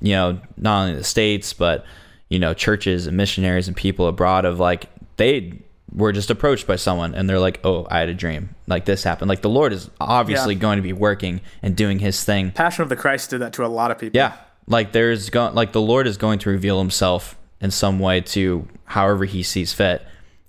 you 0.01 0.13
know, 0.13 0.39
not 0.57 0.83
only 0.83 0.95
the 0.95 1.03
states 1.03 1.53
but 1.53 1.83
you 2.29 2.37
know 2.37 2.53
churches 2.53 3.07
and 3.07 3.17
missionaries 3.17 3.67
and 3.67 3.75
people 3.75 4.07
abroad 4.07 4.45
of 4.45 4.59
like 4.59 4.85
they 5.17 5.59
were 5.91 6.11
just 6.11 6.29
approached 6.29 6.67
by 6.67 6.75
someone 6.75 7.15
and 7.15 7.27
they're 7.27 7.39
like, 7.39 7.59
oh, 7.63 7.87
I 7.89 7.97
had 7.99 8.09
a 8.09 8.13
dream. 8.13 8.53
Like 8.67 8.85
this 8.85 9.03
happened. 9.03 9.27
Like 9.29 9.41
the 9.41 9.49
Lord 9.49 9.73
is 9.73 9.89
obviously 9.99 10.53
Yeah. 10.53 10.59
going 10.61 10.77
to 10.77 10.83
be 10.83 10.93
working 10.93 11.41
and 11.63 11.75
doing 11.75 11.97
His 11.97 12.23
thing 12.23 12.51
Passion 12.51 12.83
of 12.83 12.89
the 12.89 12.95
Christ 12.95 13.31
did 13.31 13.41
that 13.41 13.53
to 13.53 13.65
a 13.65 13.67
lot 13.67 13.89
of 13.89 13.97
people. 13.97 14.15
yeah, 14.15 14.33
like 14.67 14.91
there's 14.91 15.31
going 15.31 15.55
like 15.55 15.71
the 15.71 15.81
Lord 15.81 16.05
is 16.05 16.17
going 16.17 16.37
to 16.39 16.49
reveal 16.51 16.77
Himself 16.77 17.35
in 17.59 17.71
some 17.71 17.97
way 17.99 18.21
to 18.21 18.67
however 18.85 19.25
He 19.25 19.41
sees 19.43 19.73
fit, 19.73 20.05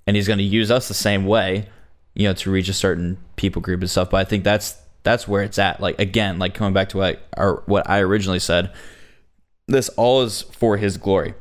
and 0.07 0.15
He's 0.15 0.27
going 0.27 0.37
to 0.39 0.43
use 0.45 0.69
us 0.71 0.87
the 0.87 0.93
same 0.93 1.25
way, 1.25 1.67
you 2.13 2.27
know, 2.27 2.33
to 2.35 2.51
reach 2.51 2.69
a 2.69 2.73
certain 2.73 3.17
people 3.35 3.61
group 3.63 3.81
and 3.81 3.89
stuff. 3.89 4.11
But 4.11 4.17
I 4.17 4.23
think 4.25 4.43
that's 4.43 4.77
that's 5.03 5.27
where 5.27 5.43
it's 5.43 5.59
at. 5.59 5.79
Like 5.81 5.99
again, 5.99 6.39
like 6.39 6.53
coming 6.53 6.73
back 6.73 6.89
to 6.89 6.97
what 6.97 7.21
or 7.37 7.63
what 7.65 7.89
I 7.89 7.99
originally 7.99 8.39
said, 8.39 8.71
this 9.67 9.89
all 9.89 10.21
is 10.21 10.41
for 10.41 10.77
His 10.77 10.97
glory. 10.97 11.33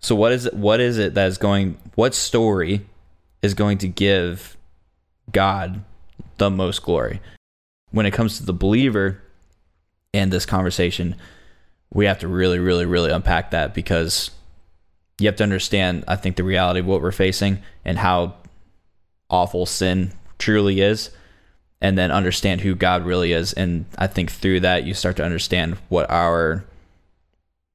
So 0.00 0.14
what 0.14 0.32
is 0.32 0.46
it? 0.46 0.54
What 0.54 0.80
is 0.80 0.98
it 0.98 1.14
that 1.14 1.28
is 1.28 1.38
going? 1.38 1.78
What 1.94 2.14
story 2.14 2.86
is 3.42 3.54
going 3.54 3.78
to 3.78 3.88
give 3.88 4.56
God 5.32 5.84
the 6.38 6.50
most 6.50 6.82
glory? 6.82 7.20
When 7.90 8.06
it 8.06 8.12
comes 8.12 8.38
to 8.38 8.44
the 8.44 8.52
believer 8.52 9.22
and 10.12 10.32
this 10.32 10.46
conversation, 10.46 11.16
we 11.92 12.06
have 12.06 12.18
to 12.18 12.28
really, 12.28 12.58
really, 12.58 12.84
really 12.84 13.10
unpack 13.10 13.50
that 13.52 13.74
because 13.74 14.30
you 15.18 15.26
have 15.26 15.36
to 15.36 15.42
understand, 15.42 16.04
I 16.06 16.16
think, 16.16 16.36
the 16.36 16.44
reality 16.44 16.80
of 16.80 16.86
what 16.86 17.00
we're 17.00 17.12
facing 17.12 17.62
and 17.84 17.98
how 17.98 18.34
awful 19.30 19.66
sin 19.66 20.12
truly 20.38 20.80
is, 20.80 21.10
and 21.80 21.98
then 21.98 22.10
understand 22.10 22.62
who 22.62 22.74
God 22.74 23.04
really 23.04 23.32
is. 23.32 23.52
And 23.52 23.84
I 23.98 24.06
think 24.06 24.30
through 24.30 24.60
that, 24.60 24.84
you 24.84 24.94
start 24.94 25.16
to 25.16 25.24
understand 25.24 25.76
what 25.88 26.10
our 26.10 26.64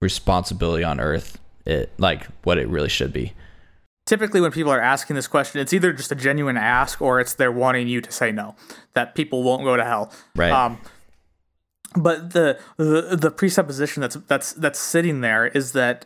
responsibility 0.02 0.84
on 0.84 1.00
earth, 1.00 1.40
it 1.66 1.92
like 1.98 2.26
what 2.44 2.58
it 2.58 2.68
really 2.68 2.90
should 2.90 3.14
be. 3.14 3.34
typically 4.06 4.42
when 4.42 4.52
people 4.52 4.72
are 4.72 4.82
asking 4.82 5.16
this 5.16 5.28
question, 5.28 5.62
it's 5.62 5.74
either 5.74 5.94
just 5.94 6.12
a 6.12 6.16
genuine 6.16 6.58
ask 6.58 7.02
or 7.02 7.20
it's 7.20 7.34
they're 7.36 7.52
wanting 7.52 7.88
you 7.88 8.02
to 8.02 8.12
say 8.12 8.32
no, 8.32 8.56
that 8.94 9.16
people 9.16 9.44
won't 9.44 9.64
go 9.64 9.78
to 9.78 9.86
hell. 9.86 10.12
Right. 10.36 10.52
Um, 10.52 10.80
but 11.96 12.32
the, 12.32 12.60
the 12.78 13.18
the 13.18 13.32
presupposition 13.32 14.02
that's 14.02 14.16
that's 14.28 14.54
that's 14.54 14.80
sitting 14.80 15.22
there 15.22 15.48
is 15.48 15.74
that 15.74 16.06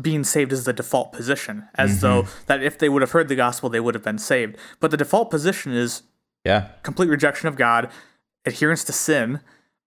being 0.00 0.24
saved 0.24 0.52
is 0.52 0.64
the 0.64 0.72
default 0.74 1.12
position, 1.12 1.64
as 1.74 2.00
though 2.02 2.26
that 2.46 2.62
if 2.62 2.78
they 2.78 2.88
would 2.88 3.02
have 3.02 3.12
heard 3.12 3.28
the 3.28 3.36
gospel, 3.36 3.68
they 3.68 3.80
would 3.80 3.94
have 3.94 4.04
been 4.04 4.18
saved. 4.18 4.56
But 4.80 4.90
the 4.90 4.96
default 4.96 5.30
position 5.30 5.72
is 5.72 6.02
Yeah. 6.46 6.68
complete 6.82 7.08
rejection 7.08 7.48
of 7.48 7.56
God, 7.56 7.90
adherence 8.44 8.84
to 8.84 8.92
sin, 8.92 9.40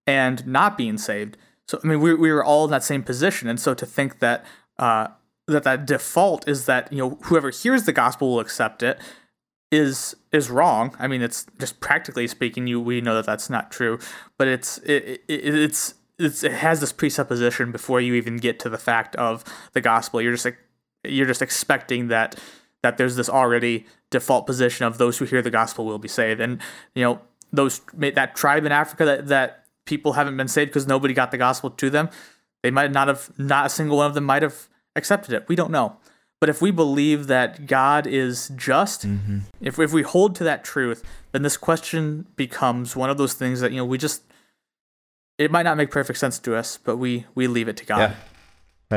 and 0.05 0.45
not 0.45 0.77
being 0.77 0.97
saved. 0.97 1.37
So 1.67 1.79
I 1.83 1.87
mean, 1.87 1.99
we 2.01 2.13
we 2.13 2.31
were 2.31 2.43
all 2.43 2.65
in 2.65 2.71
that 2.71 2.83
same 2.83 3.03
position, 3.03 3.47
and 3.47 3.59
so 3.59 3.73
to 3.73 3.85
think 3.85 4.19
that 4.19 4.45
uh, 4.77 5.07
that 5.47 5.63
that 5.63 5.85
default 5.85 6.47
is 6.47 6.65
that 6.65 6.91
you 6.91 6.99
know 6.99 7.17
whoever 7.23 7.49
hears 7.49 7.83
the 7.83 7.93
gospel 7.93 8.31
will 8.31 8.39
accept 8.39 8.83
it 8.83 8.99
is 9.71 10.15
is 10.31 10.49
wrong. 10.49 10.95
I 10.99 11.07
mean, 11.07 11.21
it's 11.21 11.45
just 11.59 11.79
practically 11.79 12.27
speaking, 12.27 12.67
you 12.67 12.81
we 12.81 13.01
know 13.01 13.15
that 13.15 13.25
that's 13.25 13.49
not 13.49 13.71
true, 13.71 13.99
but 14.37 14.47
it's 14.47 14.77
it, 14.79 15.23
it 15.27 15.55
it's. 15.55 15.95
It's, 16.21 16.43
it 16.43 16.51
has 16.51 16.81
this 16.81 16.91
presupposition 16.91 17.71
before 17.71 18.01
you 18.01 18.13
even 18.15 18.35
get 18.35 18.59
to 18.59 18.69
the 18.69 18.77
fact 18.77 19.15
of 19.15 19.45
the 19.71 19.79
gospel. 19.79 20.21
You're 20.21 20.33
just 20.33 20.43
like, 20.43 20.57
you're 21.05 21.25
just 21.25 21.41
expecting 21.41 22.09
that 22.09 22.37
that 22.83 22.97
there's 22.97 23.15
this 23.15 23.29
already 23.29 23.85
default 24.09 24.45
position 24.45 24.85
of 24.85 24.97
those 24.97 25.17
who 25.17 25.25
hear 25.25 25.41
the 25.41 25.51
gospel 25.51 25.85
will 25.85 25.99
be 25.99 26.07
saved, 26.07 26.39
and 26.39 26.61
you 26.95 27.03
know 27.03 27.21
those 27.51 27.81
that 27.93 28.35
tribe 28.35 28.65
in 28.65 28.71
Africa 28.71 29.05
that 29.05 29.27
that 29.27 29.65
people 29.85 30.13
haven't 30.13 30.37
been 30.37 30.47
saved 30.47 30.69
because 30.69 30.87
nobody 30.87 31.13
got 31.13 31.31
the 31.31 31.37
gospel 31.37 31.69
to 31.71 31.89
them. 31.89 32.09
They 32.61 32.71
might 32.71 32.91
not 32.91 33.07
have, 33.07 33.31
not 33.37 33.65
a 33.65 33.69
single 33.69 33.97
one 33.97 34.05
of 34.05 34.13
them 34.13 34.25
might 34.25 34.43
have 34.43 34.67
accepted 34.95 35.33
it. 35.33 35.47
We 35.47 35.55
don't 35.55 35.71
know. 35.71 35.97
But 36.39 36.49
if 36.49 36.61
we 36.61 36.71
believe 36.71 37.27
that 37.27 37.65
God 37.65 38.07
is 38.07 38.51
just, 38.55 39.05
mm-hmm. 39.05 39.39
if 39.59 39.77
if 39.77 39.91
we 39.91 40.03
hold 40.03 40.35
to 40.35 40.43
that 40.45 40.63
truth, 40.63 41.03
then 41.33 41.41
this 41.41 41.57
question 41.57 42.27
becomes 42.37 42.95
one 42.95 43.09
of 43.09 43.17
those 43.17 43.33
things 43.33 43.59
that 43.59 43.71
you 43.71 43.77
know 43.77 43.85
we 43.85 43.97
just. 43.97 44.23
It 45.37 45.51
might 45.51 45.63
not 45.63 45.77
make 45.77 45.89
perfect 45.89 46.19
sense 46.19 46.37
to 46.39 46.55
us, 46.55 46.77
but 46.77 46.97
we 46.97 47.25
we 47.35 47.47
leave 47.47 47.67
it 47.67 47.77
to 47.77 47.85
God. 47.85 47.99
Yeah. 47.99 48.15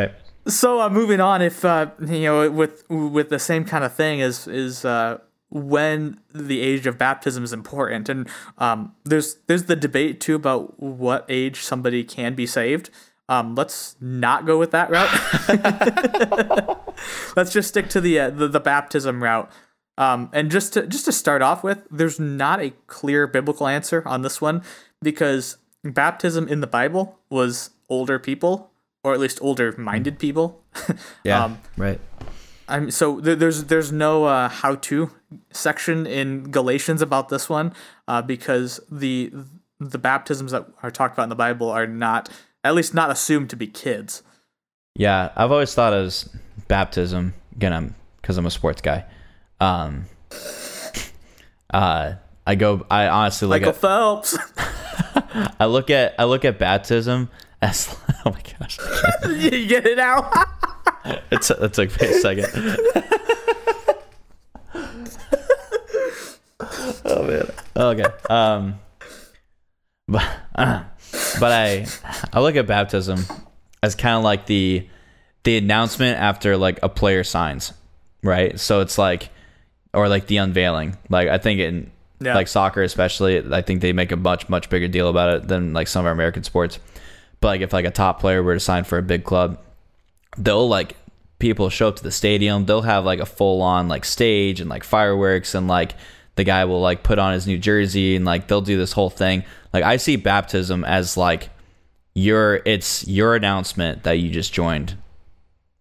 Right. 0.00 0.14
So 0.46 0.80
uh, 0.80 0.90
moving 0.90 1.20
on, 1.20 1.40
if 1.40 1.64
uh, 1.64 1.90
you 2.00 2.22
know, 2.22 2.50
with 2.50 2.84
with 2.88 3.28
the 3.28 3.38
same 3.38 3.64
kind 3.64 3.84
of 3.84 3.94
thing 3.94 4.20
is 4.20 4.48
is 4.48 4.84
uh, 4.84 5.18
when 5.50 6.18
the 6.34 6.60
age 6.60 6.86
of 6.86 6.98
baptism 6.98 7.44
is 7.44 7.52
important, 7.52 8.08
and 8.08 8.28
um, 8.58 8.94
there's 9.04 9.36
there's 9.46 9.64
the 9.64 9.76
debate 9.76 10.20
too 10.20 10.34
about 10.34 10.80
what 10.80 11.24
age 11.28 11.60
somebody 11.60 12.02
can 12.02 12.34
be 12.34 12.46
saved. 12.46 12.90
Um, 13.28 13.54
let's 13.54 13.96
not 14.00 14.44
go 14.44 14.58
with 14.58 14.72
that 14.72 14.90
route. 14.90 15.08
let's 17.36 17.52
just 17.52 17.68
stick 17.68 17.88
to 17.90 18.00
the, 18.00 18.18
uh, 18.18 18.30
the 18.30 18.48
the 18.48 18.60
baptism 18.60 19.22
route. 19.22 19.50
Um, 19.96 20.28
and 20.32 20.50
just 20.50 20.72
to 20.72 20.86
just 20.86 21.04
to 21.04 21.12
start 21.12 21.40
off 21.42 21.62
with, 21.62 21.86
there's 21.90 22.18
not 22.18 22.60
a 22.60 22.70
clear 22.88 23.28
biblical 23.28 23.68
answer 23.68 24.02
on 24.06 24.22
this 24.22 24.40
one 24.40 24.62
because 25.00 25.58
baptism 25.84 26.48
in 26.48 26.60
the 26.60 26.66
Bible 26.66 27.20
was 27.30 27.70
older 27.88 28.18
people, 28.18 28.71
or 29.04 29.12
at 29.14 29.20
least 29.20 29.38
older 29.42 29.74
minded 29.76 30.18
people. 30.18 30.62
Yeah. 31.24 31.44
Um, 31.44 31.60
right. 31.76 32.00
I'm 32.68 32.90
so 32.90 33.20
there, 33.20 33.36
there's 33.36 33.64
there's 33.64 33.92
no 33.92 34.24
uh, 34.24 34.48
how 34.48 34.76
to 34.76 35.10
section 35.50 36.06
in 36.06 36.50
Galatians 36.50 37.02
about 37.02 37.28
this 37.28 37.48
one 37.48 37.74
uh, 38.08 38.22
because 38.22 38.80
the 38.90 39.32
the 39.78 39.98
baptisms 39.98 40.52
that 40.52 40.66
are 40.82 40.90
talked 40.90 41.14
about 41.14 41.24
in 41.24 41.28
the 41.28 41.34
Bible 41.34 41.68
are 41.70 41.86
not 41.86 42.28
at 42.64 42.74
least 42.74 42.94
not 42.94 43.10
assumed 43.10 43.50
to 43.50 43.56
be 43.56 43.66
kids. 43.66 44.22
Yeah, 44.94 45.32
I've 45.36 45.52
always 45.52 45.74
thought 45.74 45.92
as 45.92 46.28
baptism. 46.68 47.34
Again, 47.56 47.72
I'm 47.72 47.94
because 48.20 48.38
I'm 48.38 48.46
a 48.46 48.50
sports 48.50 48.80
guy. 48.80 49.04
Um, 49.60 50.06
uh, 51.72 52.14
I 52.46 52.54
go. 52.54 52.86
I 52.90 53.08
honestly 53.08 53.48
look 53.48 53.62
Michael 53.62 53.70
at. 53.70 53.76
Phelps, 53.76 54.38
I 55.60 55.66
look 55.66 55.90
at. 55.90 56.14
I 56.18 56.24
look 56.24 56.44
at 56.44 56.58
baptism 56.58 57.30
as. 57.60 57.96
Oh 58.26 58.30
my 58.30 58.40
gosh! 58.60 58.78
you 59.28 59.66
get 59.66 59.86
it 59.86 59.98
out. 59.98 60.32
It's 61.32 61.48
that 61.48 61.72
took 61.72 62.00
me 62.00 62.06
a 62.08 62.14
second. 62.20 62.46
oh 67.04 67.22
man. 67.26 67.50
Okay. 67.76 68.04
Um. 68.30 68.78
But 70.08 70.22
but 70.54 71.52
I 71.52 71.86
I 72.32 72.40
look 72.40 72.56
at 72.56 72.66
baptism 72.66 73.24
as 73.82 73.94
kind 73.94 74.16
of 74.16 74.22
like 74.24 74.46
the 74.46 74.86
the 75.44 75.56
announcement 75.56 76.18
after 76.20 76.56
like 76.56 76.78
a 76.82 76.88
player 76.88 77.24
signs, 77.24 77.72
right? 78.22 78.58
So 78.60 78.80
it's 78.80 78.98
like 78.98 79.30
or 79.92 80.08
like 80.08 80.26
the 80.26 80.36
unveiling. 80.38 80.96
Like 81.08 81.28
I 81.28 81.38
think 81.38 81.60
in 81.60 81.90
Yeah. 82.20 82.34
like 82.34 82.46
soccer 82.48 82.82
especially, 82.82 83.42
I 83.52 83.62
think 83.62 83.80
they 83.80 83.92
make 83.92 84.12
a 84.12 84.16
much 84.16 84.48
much 84.48 84.70
bigger 84.70 84.88
deal 84.88 85.08
about 85.08 85.34
it 85.34 85.48
than 85.48 85.72
like 85.72 85.88
some 85.88 86.00
of 86.00 86.06
our 86.06 86.12
American 86.12 86.44
sports. 86.44 86.78
But 87.42 87.48
like 87.48 87.60
if 87.60 87.72
like 87.72 87.84
a 87.84 87.90
top 87.90 88.20
player 88.20 88.40
were 88.40 88.54
to 88.54 88.60
sign 88.60 88.84
for 88.84 88.98
a 88.98 89.02
big 89.02 89.24
club, 89.24 89.58
they'll 90.38 90.68
like 90.68 90.96
people 91.40 91.68
show 91.70 91.88
up 91.88 91.96
to 91.96 92.02
the 92.02 92.12
stadium. 92.12 92.66
They'll 92.66 92.82
have 92.82 93.04
like 93.04 93.18
a 93.18 93.26
full 93.26 93.62
on 93.62 93.88
like 93.88 94.04
stage 94.04 94.60
and 94.60 94.70
like 94.70 94.84
fireworks 94.84 95.56
and 95.56 95.66
like 95.66 95.96
the 96.36 96.44
guy 96.44 96.64
will 96.64 96.80
like 96.80 97.02
put 97.02 97.18
on 97.18 97.34
his 97.34 97.48
new 97.48 97.58
jersey 97.58 98.14
and 98.14 98.24
like 98.24 98.46
they'll 98.46 98.60
do 98.60 98.78
this 98.78 98.92
whole 98.92 99.10
thing. 99.10 99.42
Like 99.72 99.82
I 99.82 99.96
see 99.96 100.14
baptism 100.14 100.84
as 100.84 101.16
like 101.16 101.50
your 102.14 102.62
it's 102.64 103.08
your 103.08 103.34
announcement 103.34 104.04
that 104.04 104.20
you 104.20 104.30
just 104.30 104.52
joined 104.52 104.96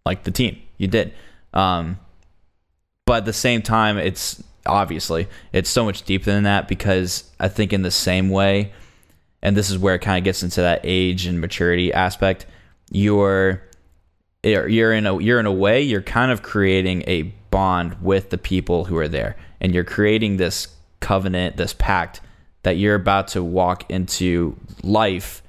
like 0.04 0.24
the 0.24 0.32
team. 0.32 0.60
You 0.78 0.88
did. 0.88 1.14
Um 1.54 2.00
but 3.06 3.18
at 3.18 3.24
the 3.24 3.32
same 3.32 3.62
time 3.62 3.98
it's 3.98 4.42
obviously 4.66 5.28
it's 5.52 5.70
so 5.70 5.84
much 5.84 6.02
deeper 6.02 6.24
than 6.24 6.42
that 6.42 6.66
because 6.66 7.30
I 7.38 7.46
think 7.46 7.72
in 7.72 7.82
the 7.82 7.92
same 7.92 8.30
way 8.30 8.72
and 9.42 9.56
this 9.56 9.70
is 9.70 9.78
where 9.78 9.94
it 9.94 10.00
kind 10.00 10.18
of 10.18 10.24
gets 10.24 10.42
into 10.42 10.60
that 10.60 10.80
age 10.84 11.26
and 11.26 11.40
maturity 11.40 11.92
aspect 11.92 12.46
you're 12.90 13.62
you're 14.44 14.92
in 14.92 15.06
a 15.06 15.20
you're 15.20 15.40
in 15.40 15.46
a 15.46 15.52
way 15.52 15.80
you're 15.80 16.02
kind 16.02 16.30
of 16.30 16.42
creating 16.42 17.02
a 17.06 17.22
bond 17.50 17.96
with 18.02 18.30
the 18.30 18.38
people 18.38 18.86
who 18.86 18.96
are 18.96 19.08
there 19.08 19.36
and 19.60 19.72
you're 19.72 19.84
creating 19.84 20.38
this 20.38 20.68
covenant, 20.98 21.56
this 21.56 21.74
pact 21.74 22.20
that 22.62 22.76
you're 22.76 22.94
about 22.94 23.28
to 23.28 23.44
walk 23.44 23.88
into 23.90 24.56
life 24.82 25.42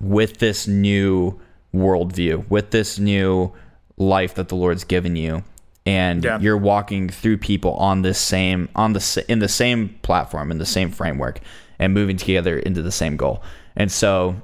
with 0.00 0.38
this 0.38 0.66
new 0.66 1.38
worldview, 1.74 2.48
with 2.48 2.70
this 2.70 2.98
new 2.98 3.52
life 3.96 4.34
that 4.34 4.48
the 4.48 4.56
Lord's 4.56 4.84
given 4.84 5.16
you. 5.16 5.44
And 5.86 6.24
Yeah. 6.24 6.38
you're 6.38 6.56
walking 6.56 7.08
through 7.10 7.38
people 7.38 7.74
on 7.74 8.02
this 8.02 8.18
same 8.18 8.68
on 8.74 8.94
the 8.94 9.24
in 9.28 9.38
the 9.40 9.48
same 9.48 9.90
platform 10.02 10.50
in 10.50 10.58
the 10.58 10.64
same 10.66 10.90
framework 10.90 11.40
and 11.78 11.92
moving 11.92 12.16
together 12.16 12.58
into 12.58 12.80
the 12.82 12.92
same 12.92 13.16
goal. 13.16 13.42
And 13.76 13.92
so 13.92 14.40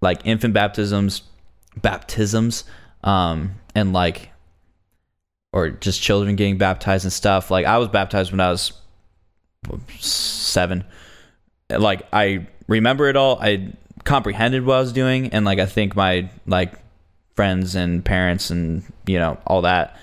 like 0.00 0.20
infant 0.24 0.52
baptisms, 0.54 1.22
baptisms, 1.80 2.64
um, 3.04 3.54
and 3.74 3.92
like 3.92 4.30
or 5.52 5.70
just 5.70 6.00
children 6.02 6.34
getting 6.36 6.58
baptized 6.58 7.04
and 7.04 7.12
stuff. 7.12 7.50
Like 7.50 7.66
I 7.66 7.78
was 7.78 7.88
baptized 7.88 8.32
when 8.32 8.40
I 8.40 8.50
was 8.50 8.72
seven. 10.00 10.84
Like 11.70 12.02
I 12.12 12.46
remember 12.66 13.08
it 13.08 13.16
all. 13.16 13.38
I 13.40 13.72
comprehended 14.04 14.64
what 14.64 14.76
I 14.76 14.80
was 14.80 14.92
doing, 14.92 15.28
and 15.28 15.44
like 15.44 15.58
I 15.58 15.66
think 15.66 15.94
my 15.94 16.28
like 16.46 16.74
friends 17.36 17.74
and 17.74 18.04
parents 18.04 18.50
and 18.50 18.82
you 19.06 19.18
know 19.18 19.38
all 19.46 19.62
that 19.62 19.96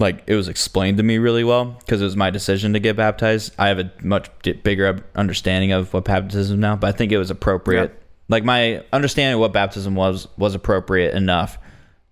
like 0.00 0.24
it 0.26 0.34
was 0.34 0.48
explained 0.48 0.96
to 0.96 1.02
me 1.02 1.18
really 1.18 1.44
well 1.44 1.66
because 1.66 2.00
it 2.00 2.04
was 2.04 2.16
my 2.16 2.30
decision 2.30 2.72
to 2.72 2.80
get 2.80 2.96
baptized. 2.96 3.52
I 3.58 3.68
have 3.68 3.78
a 3.78 3.92
much 4.02 4.30
bigger 4.42 5.04
understanding 5.14 5.72
of 5.72 5.92
what 5.92 6.06
baptism 6.06 6.58
now, 6.58 6.74
but 6.74 6.88
I 6.88 6.96
think 6.96 7.12
it 7.12 7.18
was 7.18 7.30
appropriate. 7.30 7.92
Yeah. 7.92 8.04
Like 8.30 8.42
my 8.42 8.82
understanding 8.94 9.34
of 9.34 9.40
what 9.40 9.52
baptism 9.52 9.94
was 9.94 10.26
was 10.38 10.54
appropriate 10.54 11.14
enough 11.14 11.58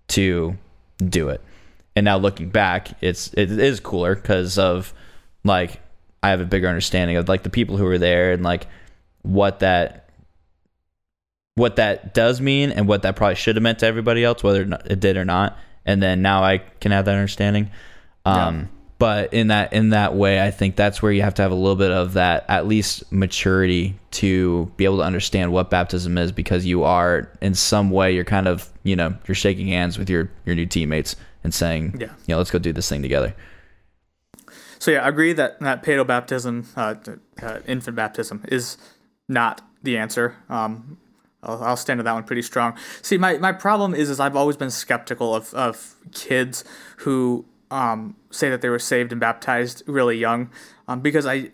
to 0.09 0.55
do 1.03 1.29
it. 1.29 1.41
And 1.95 2.05
now 2.05 2.17
looking 2.17 2.49
back, 2.49 2.91
it's 3.01 3.33
it 3.33 3.51
is 3.51 3.79
cooler 3.79 4.15
because 4.15 4.59
of 4.59 4.93
like 5.43 5.81
I 6.21 6.29
have 6.29 6.41
a 6.41 6.45
bigger 6.45 6.67
understanding 6.67 7.17
of 7.17 7.27
like 7.27 7.41
the 7.41 7.49
people 7.49 7.77
who 7.77 7.85
were 7.85 7.97
there 7.97 8.33
and 8.33 8.43
like 8.43 8.67
what 9.23 9.59
that 9.59 10.09
what 11.55 11.77
that 11.77 12.13
does 12.13 12.39
mean 12.39 12.71
and 12.71 12.87
what 12.87 13.01
that 13.01 13.15
probably 13.15 13.35
should 13.35 13.55
have 13.55 13.63
meant 13.63 13.79
to 13.79 13.87
everybody 13.87 14.23
else, 14.23 14.43
whether 14.43 14.61
or 14.61 14.65
not 14.65 14.89
it 14.89 14.99
did 14.99 15.17
or 15.17 15.25
not. 15.25 15.57
And 15.89 16.03
then 16.03 16.21
now 16.21 16.43
I 16.43 16.59
can 16.81 16.91
have 16.91 17.05
that 17.05 17.15
understanding. 17.15 17.71
Um, 18.25 18.69
But 18.99 19.33
in 19.33 19.47
that 19.47 19.71
in 19.71 19.89
that 19.91 20.13
way, 20.13 20.45
I 20.45 20.51
think 20.51 20.75
that's 20.75 21.01
where 21.01 21.11
you 21.11 21.21
have 21.21 21.33
to 21.35 21.41
have 21.41 21.51
a 21.51 21.55
little 21.55 21.77
bit 21.77 21.89
of 21.89 22.13
that 22.13 22.43
at 22.49 22.67
least 22.67 23.09
maturity 23.11 23.95
to 24.11 24.69
be 24.75 24.83
able 24.83 24.97
to 24.97 25.03
understand 25.03 25.53
what 25.53 25.69
baptism 25.69 26.17
is, 26.17 26.33
because 26.33 26.65
you 26.65 26.83
are 26.83 27.31
in 27.41 27.55
some 27.55 27.91
way 27.91 28.13
you're 28.13 28.25
kind 28.25 28.47
of 28.47 28.69
you 28.83 28.97
know 28.97 29.15
you're 29.25 29.35
shaking 29.35 29.67
hands 29.69 29.97
with 29.97 30.09
your 30.09 30.29
your 30.45 30.55
new 30.55 30.65
teammates 30.65 31.15
and 31.45 31.53
saying, 31.53 31.95
Yeah. 31.97 32.07
you 32.27 32.33
know, 32.33 32.37
let's 32.37 32.51
go 32.51 32.59
do 32.59 32.73
this 32.73 32.89
thing 32.89 33.01
together. 33.01 33.33
So 34.79 34.91
yeah, 34.91 35.05
I 35.05 35.07
agree 35.07 35.33
that 35.33 35.59
that 35.61 35.81
paedo 35.81 36.05
baptism, 36.05 36.67
uh, 36.75 36.95
uh, 37.41 37.59
infant 37.65 37.95
baptism, 37.95 38.43
is 38.49 38.77
not 39.29 39.61
the 39.81 39.97
answer. 39.97 40.35
Um, 40.49 40.97
I'll, 41.43 41.63
I'll 41.63 41.77
stand 41.77 41.99
to 41.99 42.03
that 42.03 42.13
one 42.13 42.23
pretty 42.23 42.41
strong. 42.41 42.75
See, 43.01 43.17
my, 43.17 43.37
my 43.37 43.51
problem 43.51 43.93
is 43.93 44.09
is 44.09 44.19
I've 44.19 44.35
always 44.35 44.57
been 44.57 44.71
skeptical 44.71 45.33
of, 45.35 45.53
of 45.53 45.95
kids 46.11 46.63
who 46.97 47.45
um, 47.71 48.15
say 48.31 48.49
that 48.49 48.61
they 48.61 48.69
were 48.69 48.79
saved 48.79 49.11
and 49.11 49.21
baptized 49.21 49.83
really 49.87 50.17
young, 50.17 50.49
um, 50.87 51.01
because 51.01 51.25
I, 51.25 51.51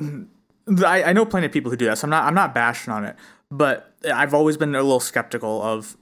I 0.00 1.04
I 1.04 1.12
know 1.12 1.26
plenty 1.26 1.46
of 1.46 1.52
people 1.52 1.70
who 1.70 1.76
do 1.76 1.86
this. 1.86 2.02
I'm 2.02 2.10
not 2.10 2.24
I'm 2.24 2.34
not 2.34 2.54
bashing 2.54 2.92
on 2.92 3.04
it, 3.04 3.16
but 3.50 3.92
I've 4.12 4.34
always 4.34 4.56
been 4.56 4.74
a 4.74 4.82
little 4.82 5.00
skeptical 5.00 5.62
of 5.62 5.96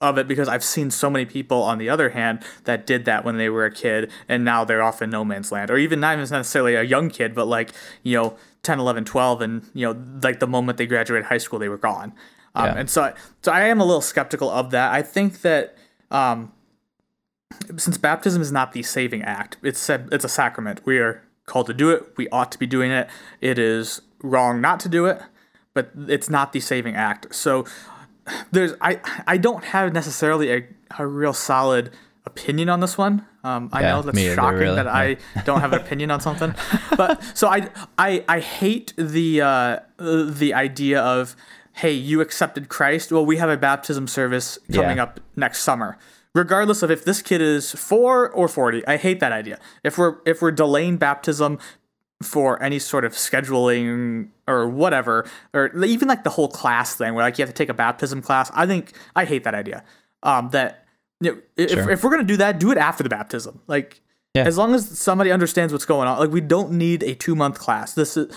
of 0.00 0.18
it 0.18 0.28
because 0.28 0.46
I've 0.46 0.64
seen 0.64 0.90
so 0.90 1.08
many 1.08 1.24
people 1.24 1.62
on 1.62 1.78
the 1.78 1.88
other 1.88 2.10
hand 2.10 2.44
that 2.64 2.86
did 2.86 3.06
that 3.06 3.24
when 3.24 3.38
they 3.38 3.48
were 3.48 3.64
a 3.64 3.70
kid 3.70 4.10
and 4.28 4.44
now 4.44 4.62
they're 4.62 4.82
off 4.82 5.00
in 5.00 5.08
no 5.08 5.24
man's 5.24 5.50
land 5.50 5.70
or 5.70 5.78
even 5.78 6.00
not 6.00 6.18
even 6.18 6.28
necessarily 6.28 6.74
a 6.74 6.82
young 6.82 7.08
kid 7.08 7.34
but 7.34 7.46
like 7.46 7.70
you 8.02 8.14
know 8.14 8.36
10 8.66 8.80
11 8.80 9.04
12 9.04 9.40
and 9.40 9.70
you 9.74 9.86
know 9.86 9.98
like 10.22 10.40
the 10.40 10.46
moment 10.46 10.76
they 10.76 10.86
graduated 10.86 11.26
high 11.26 11.38
school 11.38 11.58
they 11.58 11.68
were 11.68 11.78
gone. 11.78 12.12
Um, 12.54 12.66
Yeah. 12.66 12.74
and 12.78 12.90
so 12.90 13.02
I, 13.02 13.14
so 13.42 13.52
I 13.52 13.62
am 13.62 13.80
a 13.80 13.84
little 13.84 14.00
skeptical 14.02 14.50
of 14.50 14.70
that. 14.70 14.92
I 14.92 15.02
think 15.02 15.42
that 15.42 15.76
um, 16.10 16.52
since 17.76 17.96
baptism 17.98 18.42
is 18.42 18.50
not 18.52 18.72
the 18.72 18.82
saving 18.82 19.22
act 19.22 19.56
it's 19.62 19.78
said 19.78 20.08
it's 20.12 20.24
a 20.24 20.28
sacrament. 20.28 20.80
We 20.84 20.98
are 20.98 21.22
called 21.46 21.66
to 21.68 21.74
do 21.74 21.90
it. 21.90 22.14
We 22.16 22.28
ought 22.30 22.50
to 22.52 22.58
be 22.58 22.66
doing 22.66 22.90
it. 22.90 23.08
It 23.40 23.58
is 23.58 24.02
wrong 24.22 24.60
not 24.60 24.80
to 24.80 24.88
do 24.88 25.06
it 25.06 25.22
but 25.74 25.90
it's 26.08 26.30
not 26.30 26.52
the 26.52 26.60
saving 26.60 26.96
act. 26.96 27.34
So 27.34 27.64
there's 28.50 28.72
I 28.80 29.00
I 29.26 29.36
don't 29.36 29.62
have 29.64 29.92
necessarily 29.92 30.50
a, 30.52 30.66
a 30.98 31.06
real 31.06 31.34
solid 31.34 31.90
opinion 32.26 32.68
on 32.68 32.80
this 32.80 32.98
one. 32.98 33.24
Um, 33.44 33.70
I 33.72 33.80
Yeah, 33.82 33.92
know 33.92 34.02
that's 34.02 34.20
shocking 34.34 34.58
really. 34.58 34.76
that 34.76 34.88
I 34.88 35.16
don't 35.44 35.60
have 35.60 35.72
an 35.72 35.80
opinion 35.80 36.10
on 36.10 36.20
something, 36.20 36.54
but 36.96 37.22
so 37.34 37.48
I 37.48 37.68
I 37.98 38.24
I 38.28 38.40
hate 38.40 38.92
the 38.96 39.40
uh, 39.40 39.78
the 39.98 40.52
idea 40.54 41.00
of 41.00 41.36
hey 41.74 41.92
you 41.92 42.20
accepted 42.20 42.68
Christ. 42.68 43.12
Well, 43.12 43.24
we 43.24 43.36
have 43.38 43.48
a 43.50 43.56
baptism 43.56 44.06
service 44.08 44.58
coming 44.72 44.96
Yeah. 44.98 45.04
up 45.04 45.20
next 45.36 45.60
summer. 45.62 45.96
Regardless 46.34 46.82
of 46.82 46.90
if 46.90 47.04
this 47.04 47.22
kid 47.22 47.40
is 47.40 47.72
four 47.72 48.28
or 48.30 48.48
forty, 48.48 48.86
I 48.86 48.96
hate 48.98 49.20
that 49.20 49.32
idea. 49.32 49.58
If 49.82 49.96
we're 49.96 50.16
if 50.26 50.42
we're 50.42 50.50
delaying 50.52 50.98
baptism 50.98 51.58
for 52.22 52.62
any 52.62 52.78
sort 52.78 53.04
of 53.04 53.12
scheduling 53.12 54.28
or 54.48 54.66
whatever, 54.68 55.26
or 55.54 55.70
even 55.84 56.08
like 56.08 56.24
the 56.24 56.30
whole 56.30 56.48
class 56.48 56.94
thing 56.96 57.14
where 57.14 57.24
like 57.24 57.38
you 57.38 57.42
have 57.42 57.50
to 57.50 57.54
take 57.54 57.68
a 57.68 57.74
baptism 57.74 58.20
class. 58.22 58.50
I 58.54 58.66
think 58.66 58.92
I 59.14 59.24
hate 59.26 59.44
that 59.44 59.54
idea. 59.54 59.84
Um, 60.22 60.48
that 60.50 60.85
you 61.20 61.32
know, 61.32 61.38
if, 61.56 61.70
Sure. 61.70 61.90
if 61.90 62.02
we're 62.04 62.10
gonna 62.10 62.24
do 62.24 62.36
that, 62.38 62.58
do 62.58 62.70
it 62.70 62.78
after 62.78 63.02
the 63.02 63.08
baptism. 63.08 63.60
Like 63.66 64.00
Yeah. 64.34 64.44
as 64.44 64.56
long 64.58 64.74
as 64.74 64.98
somebody 64.98 65.30
understands 65.32 65.72
what's 65.72 65.86
going 65.86 66.08
on. 66.08 66.18
Like 66.18 66.30
we 66.30 66.40
don't 66.40 66.72
need 66.72 67.02
a 67.02 67.14
two 67.14 67.34
month 67.34 67.58
class. 67.58 67.92
This 67.94 68.16
is 68.16 68.32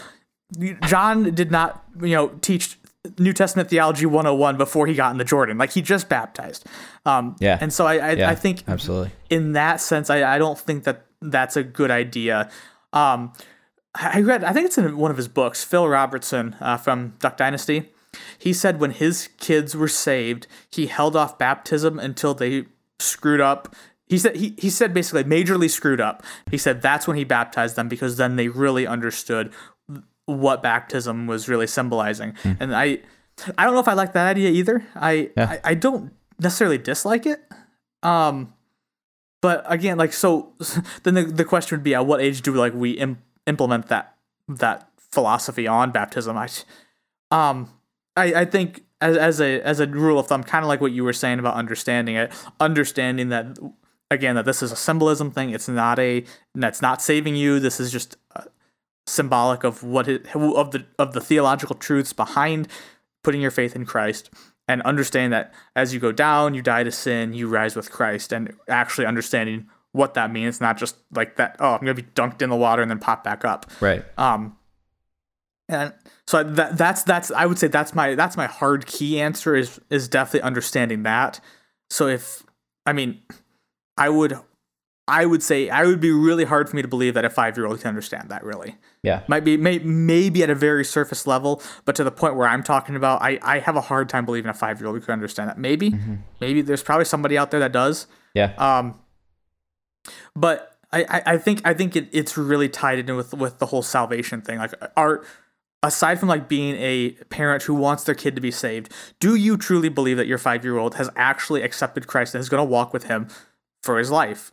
John 0.87 1.33
did 1.35 1.51
not 1.51 1.83
you 2.01 2.15
know 2.15 2.29
teach 2.41 2.79
New 3.17 3.33
Testament 3.33 3.69
theology 3.69 4.05
101 4.05 4.57
before 4.57 4.85
he 4.87 4.93
got 4.93 5.11
in 5.11 5.17
the 5.17 5.23
Jordan. 5.23 5.57
Like 5.57 5.71
he 5.71 5.81
just 5.81 6.09
baptized. 6.09 6.65
Um, 7.05 7.35
Yeah. 7.39 7.57
and 7.61 7.71
so 7.71 7.85
I 7.85 7.93
I, 7.97 8.11
Yeah, 8.13 8.29
I 8.29 8.35
think 8.35 8.63
absolutely. 8.67 9.11
in 9.29 9.53
that 9.53 9.79
sense, 9.81 10.09
I, 10.09 10.35
I 10.35 10.37
don't 10.37 10.57
think 10.59 10.83
that 10.85 11.05
that's 11.21 11.55
a 11.55 11.63
good 11.63 11.91
idea. 11.91 12.49
Um, 12.93 13.33
I 13.95 14.19
I 14.19 14.21
read, 14.21 14.43
I 14.43 14.53
think 14.53 14.65
it's 14.67 14.77
in 14.77 14.97
one 14.97 15.11
of 15.11 15.17
his 15.17 15.27
books, 15.27 15.63
Phil 15.63 15.87
Robertson 15.87 16.55
uh, 16.61 16.77
from 16.77 17.13
Duck 17.19 17.37
Dynasty. 17.37 17.91
He 18.37 18.53
said 18.53 18.79
when 18.79 18.91
his 18.91 19.29
kids 19.37 19.75
were 19.75 19.87
saved, 19.87 20.47
he 20.69 20.87
held 20.87 21.15
off 21.15 21.37
baptism 21.37 21.99
until 21.99 22.33
they 22.33 22.65
screwed 22.99 23.41
up. 23.41 23.75
He 24.07 24.17
said 24.17 24.35
he, 24.35 24.55
he 24.57 24.69
said 24.69 24.93
basically 24.93 25.23
majorly 25.23 25.69
screwed 25.69 26.01
up. 26.01 26.23
He 26.49 26.57
said 26.57 26.81
that's 26.81 27.07
when 27.07 27.17
he 27.17 27.23
baptized 27.23 27.75
them 27.75 27.87
because 27.87 28.17
then 28.17 28.35
they 28.35 28.47
really 28.47 28.87
understood 28.87 29.51
what 30.25 30.63
baptism 30.63 31.27
was 31.27 31.47
really 31.47 31.67
symbolizing. 31.67 32.35
And 32.59 32.75
I 32.75 32.99
I 33.57 33.65
don't 33.65 33.73
know 33.73 33.79
if 33.79 33.87
I 33.87 33.93
like 33.93 34.13
that 34.13 34.27
idea 34.27 34.49
either. 34.49 34.85
I, 34.95 35.29
Yeah. 35.37 35.49
I 35.49 35.71
I 35.71 35.73
don't 35.75 36.13
necessarily 36.39 36.77
dislike 36.77 37.25
it. 37.25 37.41
Um 38.01 38.53
but 39.41 39.63
again 39.67 39.97
like 39.97 40.13
so 40.13 40.53
then 41.03 41.13
the, 41.13 41.23
the 41.23 41.45
question 41.45 41.77
would 41.77 41.83
be 41.83 41.95
at 41.95 42.05
what 42.05 42.21
age 42.21 42.41
do 42.41 42.53
like 42.53 42.73
we 42.73 42.91
Im- 42.91 43.21
implement 43.47 43.87
that 43.87 44.15
that 44.47 44.89
philosophy 44.97 45.65
on 45.67 45.91
baptism 45.91 46.37
i 46.37 46.47
um 47.31 47.69
i 48.19 48.41
i 48.41 48.45
think 48.45 48.83
as, 49.01 49.17
as 49.17 49.41
a 49.41 49.61
as 49.61 49.79
a 49.79 49.87
rule 49.87 50.19
of 50.19 50.27
thumb 50.27 50.43
kind 50.43 50.63
of 50.63 50.69
like 50.69 50.81
what 50.81 50.91
you 50.91 51.03
were 51.03 51.13
saying 51.13 51.39
about 51.39 51.55
understanding 51.55 52.15
it 52.15 52.31
understanding 52.59 53.29
that 53.29 53.57
again 54.11 54.35
that 54.35 54.45
this 54.45 54.61
is 54.61 54.71
a 54.71 54.75
symbolism 54.75 55.31
thing 55.31 55.49
it's 55.51 55.67
not 55.67 55.97
a 55.99 56.23
that's 56.55 56.81
not 56.81 57.01
saving 57.01 57.35
you 57.35 57.59
this 57.59 57.79
is 57.79 57.91
just 57.91 58.17
uh, 58.35 58.43
symbolic 59.07 59.63
of 59.63 59.83
what 59.83 60.07
it, 60.07 60.25
of 60.35 60.71
the 60.71 60.85
of 60.97 61.13
the 61.13 61.21
theological 61.21 61.75
truths 61.75 62.13
behind 62.13 62.67
putting 63.23 63.41
your 63.41 63.51
faith 63.51 63.75
in 63.75 63.85
Christ 63.85 64.29
and 64.67 64.81
understanding 64.83 65.31
that 65.31 65.53
as 65.75 65.93
you 65.93 65.99
go 65.99 66.11
down, 66.11 66.53
you 66.53 66.61
die 66.61 66.83
to 66.83 66.91
sin, 66.91 67.33
you 67.33 67.47
rise 67.47 67.75
with 67.75 67.91
Christ, 67.91 68.31
and 68.31 68.53
actually 68.67 69.07
understanding 69.07 69.67
what 69.91 70.13
that 70.13 70.31
means, 70.31 70.61
not 70.61 70.77
just 70.77 70.95
like 71.11 71.37
that. 71.37 71.55
Oh, 71.59 71.73
I'm 71.73 71.79
gonna 71.79 71.95
be 71.95 72.03
dunked 72.03 72.41
in 72.41 72.49
the 72.49 72.55
water 72.55 72.81
and 72.81 72.89
then 72.89 72.99
pop 72.99 73.23
back 73.23 73.43
up. 73.43 73.69
Right. 73.81 74.05
Um, 74.17 74.55
and 75.69 75.93
so 76.27 76.43
that 76.43 76.77
that's 76.77 77.03
that's 77.03 77.31
I 77.31 77.45
would 77.45 77.57
say 77.59 77.67
that's 77.67 77.93
my 77.95 78.15
that's 78.15 78.35
my 78.35 78.47
hard 78.47 78.85
key 78.85 79.21
answer 79.21 79.55
is 79.55 79.79
is 79.89 80.07
definitely 80.07 80.41
understanding 80.41 81.03
that. 81.03 81.39
So 81.89 82.07
if 82.07 82.43
I 82.85 82.93
mean, 82.93 83.21
I 83.97 84.09
would 84.09 84.37
I 85.07 85.25
would 85.25 85.41
say 85.41 85.69
I 85.69 85.85
would 85.85 85.99
be 85.99 86.11
really 86.11 86.43
hard 86.45 86.69
for 86.69 86.75
me 86.75 86.81
to 86.81 86.87
believe 86.87 87.13
that 87.13 87.25
a 87.25 87.29
five 87.29 87.55
year 87.57 87.65
old 87.65 87.79
can 87.79 87.87
understand 87.89 88.29
that 88.29 88.43
really 88.43 88.75
Yeah. 89.01 89.23
might 89.27 89.43
be 89.43 89.57
may, 89.57 89.79
maybe 89.79 90.43
at 90.43 90.49
a 90.51 90.55
very 90.55 90.85
surface 90.85 91.25
level, 91.25 91.61
but 91.85 91.95
to 91.95 92.03
the 92.03 92.11
point 92.11 92.35
where 92.35 92.47
I'm 92.47 92.61
talking 92.63 92.95
about, 92.95 93.21
I, 93.21 93.39
I 93.41 93.57
have 93.59 93.75
a 93.75 93.81
hard 93.81 94.07
time 94.09 94.25
believing 94.25 94.49
a 94.49 94.53
five 94.53 94.79
year 94.79 94.87
old 94.87 95.01
could 95.01 95.09
understand 95.11 95.49
that. 95.49 95.57
Maybe, 95.57 95.95
maybe 96.39 96.61
there's 96.61 96.83
probably 96.83 97.05
somebody 97.05 97.37
out 97.39 97.49
there 97.49 97.59
that 97.59 97.71
does. 97.71 98.05
Yeah. 98.35 98.53
Um, 98.57 98.99
but 100.35 100.77
I, 100.91 101.03
I, 101.09 101.21
I 101.33 101.37
think 101.37 101.61
I 101.65 101.73
think 101.73 101.95
it, 101.95 102.07
it's 102.11 102.37
really 102.37 102.69
tied 102.69 102.99
in 102.99 103.15
with 103.15 103.33
with 103.33 103.59
the 103.59 103.67
whole 103.67 103.81
salvation 103.83 104.41
thing. 104.41 104.57
Like, 104.59 104.73
are 104.97 105.23
aside 105.83 106.19
from 106.19 106.29
like 106.29 106.47
being 106.47 106.75
a 106.75 107.11
parent 107.29 107.63
who 107.63 107.73
wants 107.73 108.03
their 108.03 108.15
kid 108.15 108.35
to 108.35 108.41
be 108.41 108.51
saved, 108.51 108.91
do 109.19 109.35
you 109.35 109.57
truly 109.57 109.89
believe 109.89 110.17
that 110.17 110.27
your 110.27 110.37
five 110.37 110.63
year 110.63 110.77
old 110.77 110.95
has 110.95 111.09
actually 111.15 111.61
accepted 111.61 112.07
Christ 112.07 112.35
and 112.35 112.41
is 112.41 112.49
going 112.49 112.59
to 112.65 112.69
walk 112.69 112.93
with 112.93 113.05
Him 113.05 113.27
for 113.83 113.97
his 113.97 114.11
life? 114.11 114.51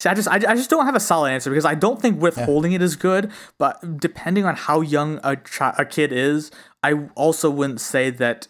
See, 0.00 0.08
I 0.08 0.14
just 0.14 0.28
I, 0.28 0.36
I 0.36 0.54
just 0.54 0.70
don't 0.70 0.86
have 0.86 0.94
a 0.94 1.00
solid 1.00 1.30
answer 1.30 1.50
because 1.50 1.66
I 1.66 1.74
don't 1.74 2.00
think 2.00 2.22
withholding 2.22 2.72
it 2.72 2.80
is 2.80 2.96
good. 2.96 3.30
But 3.58 3.98
depending 3.98 4.46
on 4.46 4.56
how 4.56 4.80
young 4.80 5.20
a 5.22 5.36
chi- 5.36 5.74
a 5.76 5.84
kid 5.84 6.10
is, 6.12 6.50
I 6.82 6.94
also 7.14 7.50
wouldn't 7.50 7.80
say 7.82 8.08
that 8.08 8.48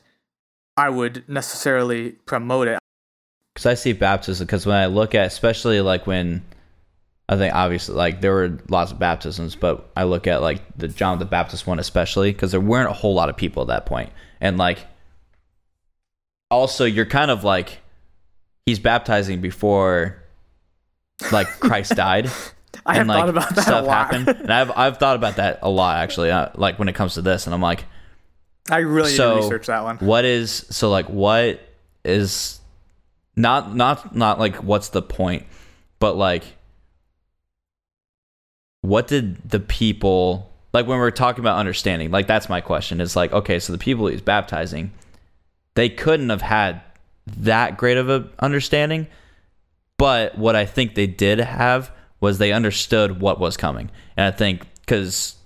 I 0.77 0.91
would 0.91 1.29
necessarily 1.29 2.13
promote 2.25 2.69
it. 2.69 2.79
because 3.53 3.67
I 3.67 3.75
see 3.75 3.93
baptism 3.93 4.47
because 4.47 4.65
when 4.65 4.77
I 4.77 4.87
look 4.87 5.15
at 5.15 5.27
especially 5.27 5.81
like 5.81 6.07
when 6.07 6.43
I 7.31 7.37
think 7.37 7.55
obviously 7.55 7.95
like 7.95 8.21
there 8.21 8.33
were 8.33 8.59
lots 8.69 8.91
of 8.91 8.99
baptisms, 8.99 9.55
but 9.55 9.89
I 9.97 10.03
look 10.03 10.27
at 10.27 10.43
like 10.43 10.63
the 10.77 10.89
John 10.89 11.19
the 11.21 11.25
Baptist 11.25 11.65
one 11.67 11.79
especially 11.79 12.33
because 12.33 12.51
there 12.51 12.61
weren't 12.61 12.91
a 12.91 12.93
whole 12.93 13.15
lot 13.15 13.29
of 13.29 13.37
people 13.37 13.63
at 13.63 13.69
that 13.69 13.87
point, 13.87 14.11
and 14.41 14.59
like 14.59 14.81
also 16.51 16.85
you're 16.85 17.07
kind 17.07 17.31
of 17.31 17.45
like 17.45 17.79
he's 18.67 18.79
baptizing 18.79 19.41
before 19.41 20.23
like 21.33 21.47
Christ 21.61 21.95
died. 21.95 22.29
I 22.87 22.95
have 22.95 23.01
and 23.03 23.09
like 23.09 23.19
thought 23.21 23.29
about 23.29 23.55
that 23.57 23.69
a 23.69 23.83
lot. 23.83 24.13
happened, 24.13 24.29
and 24.29 24.53
I've 24.53 24.71
I've 24.77 24.97
thought 24.99 25.17
about 25.17 25.37
that 25.37 25.59
a 25.63 25.69
lot 25.71 25.99
actually. 25.99 26.31
Uh, 26.31 26.49
like 26.55 26.79
when 26.79 26.89
it 26.89 26.95
comes 26.95 27.15
to 27.15 27.23
this, 27.23 27.47
and 27.47 27.55
I'm 27.55 27.61
like, 27.61 27.85
I 28.71 28.79
really 28.79 29.11
So- 29.11 29.35
need 29.35 29.41
to 29.43 29.47
research 29.47 29.67
that 29.67 29.83
one. 29.85 29.99
what 29.99 30.25
is 30.25 30.51
so 30.71 30.91
like 30.91 31.07
what 31.07 31.61
is 32.05 32.59
not 33.37 33.75
not 33.77 34.17
not 34.17 34.39
like 34.41 34.57
what's 34.57 34.89
the 34.89 35.03
point 35.03 35.45
but 35.99 36.17
like 36.17 36.45
what 38.83 39.07
did 39.07 39.37
the 39.49 39.61
people 39.61 40.51
like 40.73 40.87
when 40.87 40.99
we're 40.99 41.11
talking 41.11 41.41
about 41.41 41.59
understanding 41.59 42.11
like 42.11 42.27
that's 42.27 42.49
my 42.49 42.61
question 42.61 43.01
is 43.01 43.15
like 43.17 43.33
okay 43.33 43.59
so 43.59 43.73
the 43.73 43.79
people 43.79 44.07
he's 44.07 44.21
baptizing 44.21 44.91
they 45.75 45.89
couldn't 45.89 46.31
have 46.31 46.43
had 46.43 46.81
that 47.27 47.77
great 47.77 47.97
of 47.97 48.09
a 48.09 48.29
understanding 48.39 49.07
but 49.99 50.37
what 50.39 50.57
i 50.57 50.65
think 50.65 50.95
they 50.95 51.07
did 51.07 51.39
have 51.39 51.91
was 52.21 52.39
they 52.39 52.53
understood 52.53 53.21
what 53.21 53.39
was 53.39 53.57
coming 53.57 53.91
and 54.17 54.33
i 54.33 54.37
think 54.37 54.67
because 54.81 55.37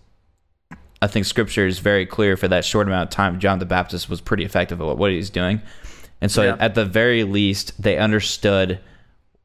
I 1.03 1.07
think 1.07 1.27
scripture 1.27 1.67
is 1.67 1.81
very 1.81 2.07
clear 2.07 2.35
for 2.35 2.49
that 2.49 2.65
short 2.65 2.87
amount 2.87 3.11
of 3.11 3.15
time. 3.15 3.39
John 3.39 3.59
the 3.59 3.67
Baptist 3.67 4.09
was 4.09 4.23
pretty 4.23 4.43
effective 4.43 4.81
at 4.81 4.97
what 4.97 5.11
he's 5.11 5.29
doing. 5.29 5.61
And 6.23 6.33
so, 6.33 6.45
Yeah. 6.45 6.57
at 6.59 6.75
the 6.75 6.87
very 6.87 7.25
least, 7.25 7.83
they 7.83 7.99
understood 7.99 8.79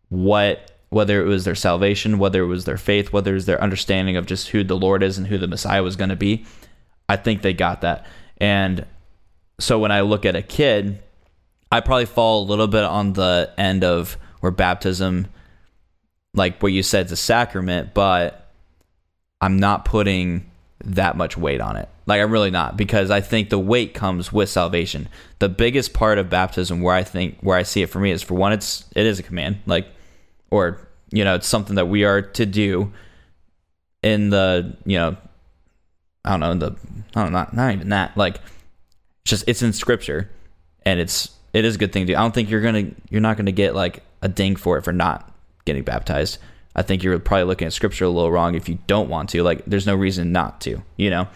what, 0.08 0.69
whether 0.90 1.22
it 1.22 1.28
was 1.28 1.46
their 1.46 1.56
salvation, 1.56 2.18
whether 2.18 2.42
it 2.42 2.48
was 2.48 2.66
their 2.66 2.78
faith, 2.78 3.14
whether 3.14 3.32
it 3.32 3.36
was 3.36 3.46
their 3.46 3.62
understanding 3.62 4.18
of 4.18 4.26
just 4.26 4.50
who 4.50 4.64
the 4.64 4.78
Lord 4.78 5.04
is 5.04 5.18
and 5.18 5.28
who 5.28 5.38
the 5.38 5.48
Messiah 5.48 5.84
was 5.84 5.96
going 5.96 6.10
to 6.10 6.16
be. 6.16 6.46
I 7.08 7.16
think 7.16 7.42
they 7.42 7.54
got 7.54 7.82
that. 7.82 8.06
And 8.38 8.86
so, 9.60 9.78
when 9.78 9.92
I 9.92 10.02
look 10.02 10.26
at 10.26 10.36
a 10.36 10.42
kid, 10.42 11.00
I 11.72 11.82
probably 11.82 12.06
fall 12.06 12.44
a 12.44 12.48
little 12.48 12.68
bit 12.68 12.84
on 12.84 13.14
the 13.14 13.52
end 13.58 13.84
of 13.84 14.18
where 14.40 14.52
baptism, 14.52 15.28
like 16.34 16.62
what 16.62 16.72
you 16.72 16.82
said, 16.82 17.08
is 17.08 17.12
a 17.12 17.18
sacrament, 17.18 17.94
but 17.94 18.52
I'm 19.42 19.58
not 19.58 19.86
putting 19.86 20.50
that 20.84 21.18
much 21.18 21.38
weight 21.38 21.62
on 21.62 21.76
it. 21.76 21.90
Like 22.06 22.22
I'm 22.22 22.32
really 22.32 22.52
not 22.52 22.78
because 22.78 23.12
I 23.12 23.22
think 23.22 23.50
the 23.50 23.60
weight 23.60 23.94
comes 23.94 24.34
with 24.34 24.50
salvation. 24.50 25.10
The 25.40 25.50
biggest 25.50 25.94
part 25.94 26.18
of 26.18 26.30
baptism 26.30 26.82
where 26.82 26.96
I 26.96 27.04
think 27.04 27.38
where 27.42 27.58
I 27.58 27.64
see 27.64 27.82
it 27.82 27.90
for 27.90 28.00
me 28.00 28.12
is 28.12 28.24
for 28.24 28.34
one 28.34 28.54
it's 28.54 28.86
it 28.96 29.06
is 29.06 29.20
a 29.20 29.24
command 29.24 29.60
like 29.66 29.88
or 30.52 30.88
you 31.12 31.24
know 31.24 31.36
it's 31.36 31.48
something 31.48 31.76
that 31.76 31.88
we 31.88 32.04
are 32.04 32.22
to 32.22 32.46
do 32.46 32.92
in 34.04 34.30
the 34.30 34.78
you 34.86 34.98
know 34.98 35.18
I 36.26 36.38
don't 36.38 36.40
know 36.40 36.54
the 36.54 36.76
I 37.16 37.24
don't 37.24 37.32
know 37.32 37.40
not, 37.40 37.54
not 37.56 37.74
even 37.74 37.90
that 37.90 38.16
like 38.18 38.36
it's 39.22 39.32
just 39.32 39.44
it's 39.48 39.62
in 39.62 39.74
scripture 39.74 40.30
and 40.84 41.00
it's 41.00 41.32
it 41.54 41.66
is 41.66 41.76
a 41.76 41.78
good 41.80 41.92
thing 41.92 42.06
to 42.06 42.14
do. 42.14 42.18
I 42.18 42.22
don't 42.22 42.34
think 42.34 42.50
you're 42.50 42.62
going 42.62 42.92
to 42.92 42.96
you're 43.10 43.22
not 43.22 43.38
going 43.38 43.48
to 43.48 43.52
get 43.52 43.76
like 43.76 44.04
a 44.22 44.28
ding 44.30 44.56
for 44.56 44.78
it 44.78 44.84
for 44.84 44.94
not 44.94 45.34
getting 45.66 45.84
baptized. 45.84 46.38
I 46.76 46.84
think 46.84 47.04
you're 47.04 47.18
probably 47.20 47.46
looking 47.46 47.66
at 47.66 47.74
scripture 47.74 48.06
a 48.06 48.10
little 48.10 48.32
wrong 48.32 48.54
if 48.56 48.70
you 48.70 48.78
don't 48.86 49.10
want 49.10 49.30
to. 49.30 49.42
Like, 49.44 49.66
there's 49.66 49.88
no 49.88 49.96
reason 49.96 50.32
not 50.32 50.62
to, 50.62 50.84
you 50.98 51.10
know. 51.10 51.28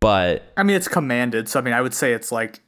But 0.00 0.50
I 0.56 0.62
mean, 0.62 0.74
it's 0.76 0.88
commanded, 0.88 1.48
so 1.48 1.60
I 1.60 1.62
mean, 1.62 1.74
I 1.74 1.80
would 1.80 1.92
say 1.94 2.12
it's 2.12 2.32
like 2.32 2.60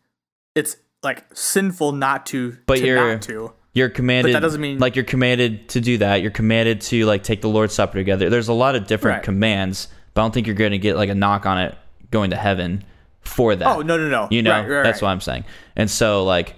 it's 0.55 0.77
like 1.03 1.25
sinful 1.33 1.93
not 1.93 2.27
to, 2.27 2.59
But 2.67 2.77
to 2.79 2.87
you're- 2.87 3.13
not 3.15 3.23
to. 3.23 3.53
You're 3.73 3.89
commanded. 3.89 4.35
that 4.35 4.41
doesn't 4.41 4.61
mean- 4.61 4.79
like 4.79 4.97
you're 4.97 5.05
commanded 5.05 5.69
to 5.71 5.81
do 5.81 5.99
that. 5.99 6.23
You're 6.23 6.31
commanded 6.31 6.81
to 6.83 7.05
like 7.07 7.23
take 7.23 7.41
the 7.41 7.49
Lord's 7.49 7.75
Supper 7.75 7.99
together. 7.99 8.29
There's 8.31 8.49
a 8.49 8.53
lot 8.53 8.75
of 8.75 8.87
different 8.87 9.17
Right. 9.19 9.25
commands, 9.25 9.89
but 10.15 10.23
I 10.23 10.25
don't 10.25 10.33
think 10.35 10.47
you're 10.47 10.57
going 10.57 10.73
to 10.73 10.79
get 10.79 10.97
like 10.97 11.09
a 11.09 11.15
knock 11.15 11.47
on 11.47 11.59
it 11.59 11.75
going 12.11 12.31
to 12.31 12.37
heaven 12.37 12.83
for 13.21 13.55
that. 13.55 13.69
Oh 13.69 13.81
no, 13.83 13.97
no, 13.97 14.09
no. 14.09 14.29
You 14.31 14.43
know, 14.43 14.51
Right, 14.51 14.69
right, 14.69 14.83
that's 14.83 15.01
what 15.01 15.09
I'm 15.11 15.21
saying. 15.21 15.45
And 15.77 15.89
so, 15.91 16.25
like, 16.25 16.57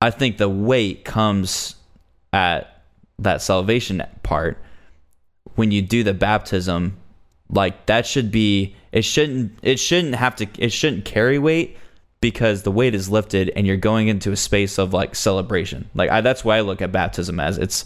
I 0.00 0.10
think 0.10 0.36
the 0.36 0.48
weight 0.48 1.04
comes 1.04 1.76
at 2.32 2.82
that 3.18 3.40
salvation 3.40 4.02
part 4.22 4.58
when 5.54 5.70
you 5.70 5.80
do 5.80 6.02
the 6.04 6.12
baptism. 6.14 6.98
Like 7.48 7.86
that 7.86 8.06
should 8.06 8.30
be. 8.30 8.74
It 8.92 9.02
shouldn't. 9.02 9.58
It 9.62 9.78
shouldn't 9.78 10.16
have 10.16 10.36
to. 10.36 10.46
It 10.58 10.70
shouldn't 10.72 11.04
carry 11.04 11.38
weight 11.38 11.76
because 12.20 12.62
the 12.62 12.70
weight 12.70 12.94
is 12.94 13.08
lifted 13.08 13.50
and 13.54 13.66
you're 13.66 13.76
going 13.76 14.08
into 14.08 14.32
a 14.32 14.36
space 14.36 14.78
of 14.78 14.92
like 14.92 15.14
celebration. 15.14 15.90
Like 15.94 16.10
I, 16.10 16.20
that's 16.20 16.44
why 16.44 16.56
I 16.56 16.60
look 16.62 16.82
at 16.82 16.92
baptism 16.92 17.38
as 17.38 17.58
it's 17.58 17.84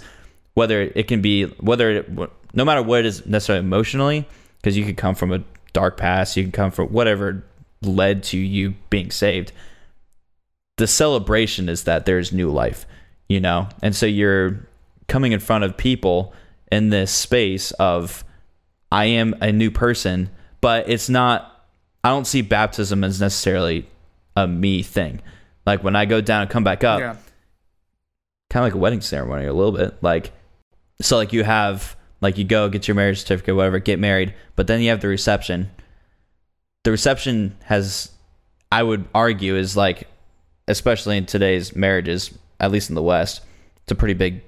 whether 0.54 0.82
it 0.82 1.08
can 1.08 1.20
be 1.20 1.44
whether 1.44 1.90
it, 1.90 2.08
no 2.54 2.64
matter 2.64 2.82
what 2.82 3.00
it 3.00 3.06
is 3.06 3.26
necessarily 3.26 3.64
emotionally 3.64 4.26
because 4.56 4.76
you 4.76 4.84
could 4.84 4.96
come 4.96 5.14
from 5.14 5.32
a 5.32 5.42
dark 5.72 5.96
past 5.96 6.36
you 6.36 6.42
can 6.42 6.52
come 6.52 6.70
from 6.70 6.88
whatever 6.88 7.44
led 7.82 8.22
to 8.22 8.36
you 8.36 8.74
being 8.90 9.10
saved 9.10 9.52
the 10.76 10.86
celebration 10.86 11.68
is 11.68 11.84
that 11.84 12.06
there's 12.06 12.32
new 12.32 12.50
life 12.50 12.86
you 13.28 13.40
know 13.40 13.68
and 13.82 13.94
so 13.94 14.06
you're 14.06 14.66
coming 15.08 15.32
in 15.32 15.40
front 15.40 15.64
of 15.64 15.76
people 15.76 16.34
in 16.72 16.90
this 16.90 17.10
space 17.10 17.70
of 17.72 18.24
i 18.90 19.04
am 19.04 19.34
a 19.40 19.52
new 19.52 19.70
person 19.70 20.28
but 20.60 20.88
it's 20.88 21.08
not 21.08 21.66
i 22.02 22.08
don't 22.08 22.26
see 22.26 22.42
baptism 22.42 23.04
as 23.04 23.20
necessarily 23.20 23.88
a 24.36 24.46
me 24.46 24.82
thing. 24.82 25.20
Like 25.66 25.82
when 25.84 25.94
i 25.96 26.04
go 26.06 26.20
down 26.20 26.42
and 26.42 26.50
come 26.50 26.64
back 26.64 26.84
up 26.84 27.00
Yeah. 27.00 27.16
kind 28.50 28.64
of 28.64 28.72
like 28.72 28.74
a 28.74 28.78
wedding 28.78 29.00
ceremony 29.00 29.46
a 29.46 29.52
little 29.52 29.72
bit. 29.72 30.02
Like 30.02 30.32
so 31.00 31.16
like 31.16 31.32
you 31.32 31.44
have 31.44 31.96
like 32.20 32.36
you 32.38 32.44
go 32.44 32.68
get 32.68 32.86
your 32.88 32.94
marriage 32.94 33.20
certificate 33.20 33.56
whatever 33.56 33.78
get 33.78 33.98
married 33.98 34.34
but 34.56 34.66
then 34.66 34.80
you 34.80 34.90
have 34.90 35.00
the 35.00 35.08
reception. 35.08 35.70
The 36.84 36.90
reception 36.90 37.56
has 37.64 38.10
i 38.72 38.82
would 38.82 39.04
argue 39.14 39.56
is 39.56 39.76
like 39.76 40.06
especially 40.68 41.16
in 41.16 41.26
today's 41.26 41.74
marriages 41.74 42.32
at 42.60 42.70
least 42.70 42.88
in 42.88 42.94
the 42.94 43.02
west 43.02 43.42
it's 43.82 43.92
a 43.92 43.94
pretty 43.96 44.14
big 44.14 44.42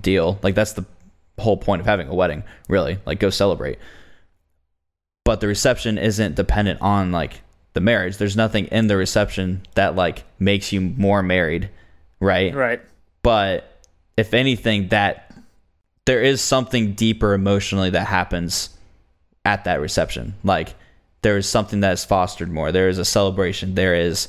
deal. 0.00 0.38
Like 0.42 0.54
that's 0.54 0.74
the 0.74 0.84
whole 1.38 1.56
point 1.56 1.80
of 1.80 1.86
having 1.86 2.08
a 2.08 2.14
wedding 2.14 2.44
really. 2.68 2.98
Like 3.06 3.18
go 3.18 3.30
celebrate. 3.30 3.78
But 5.24 5.40
the 5.40 5.48
reception 5.48 5.98
isn't 5.98 6.36
dependent 6.36 6.80
on 6.80 7.10
like 7.12 7.40
the 7.76 7.80
marriage. 7.80 8.16
There's 8.16 8.36
nothing 8.36 8.66
in 8.66 8.88
the 8.88 8.96
reception 8.96 9.62
that 9.74 9.94
like 9.94 10.24
makes 10.40 10.72
you 10.72 10.80
more 10.80 11.22
married 11.22 11.70
right? 12.18 12.54
Right. 12.54 12.80
but 13.22 13.84
if 14.16 14.32
anything 14.34 14.88
that 14.88 15.26
there 16.06 16.22
is 16.22 16.40
something 16.40 16.94
deeper 16.94 17.34
emotionally 17.34 17.90
that 17.90 18.06
happens 18.06 18.70
at 19.44 19.64
that 19.64 19.80
reception. 19.80 20.34
Like 20.42 20.74
there 21.22 21.36
is 21.36 21.48
something 21.48 21.80
that 21.80 21.92
is 21.92 22.04
fostered 22.04 22.50
more. 22.50 22.72
There 22.72 22.88
is 22.88 22.98
a 22.98 23.04
celebration. 23.04 23.74
There 23.74 23.94
is 23.94 24.28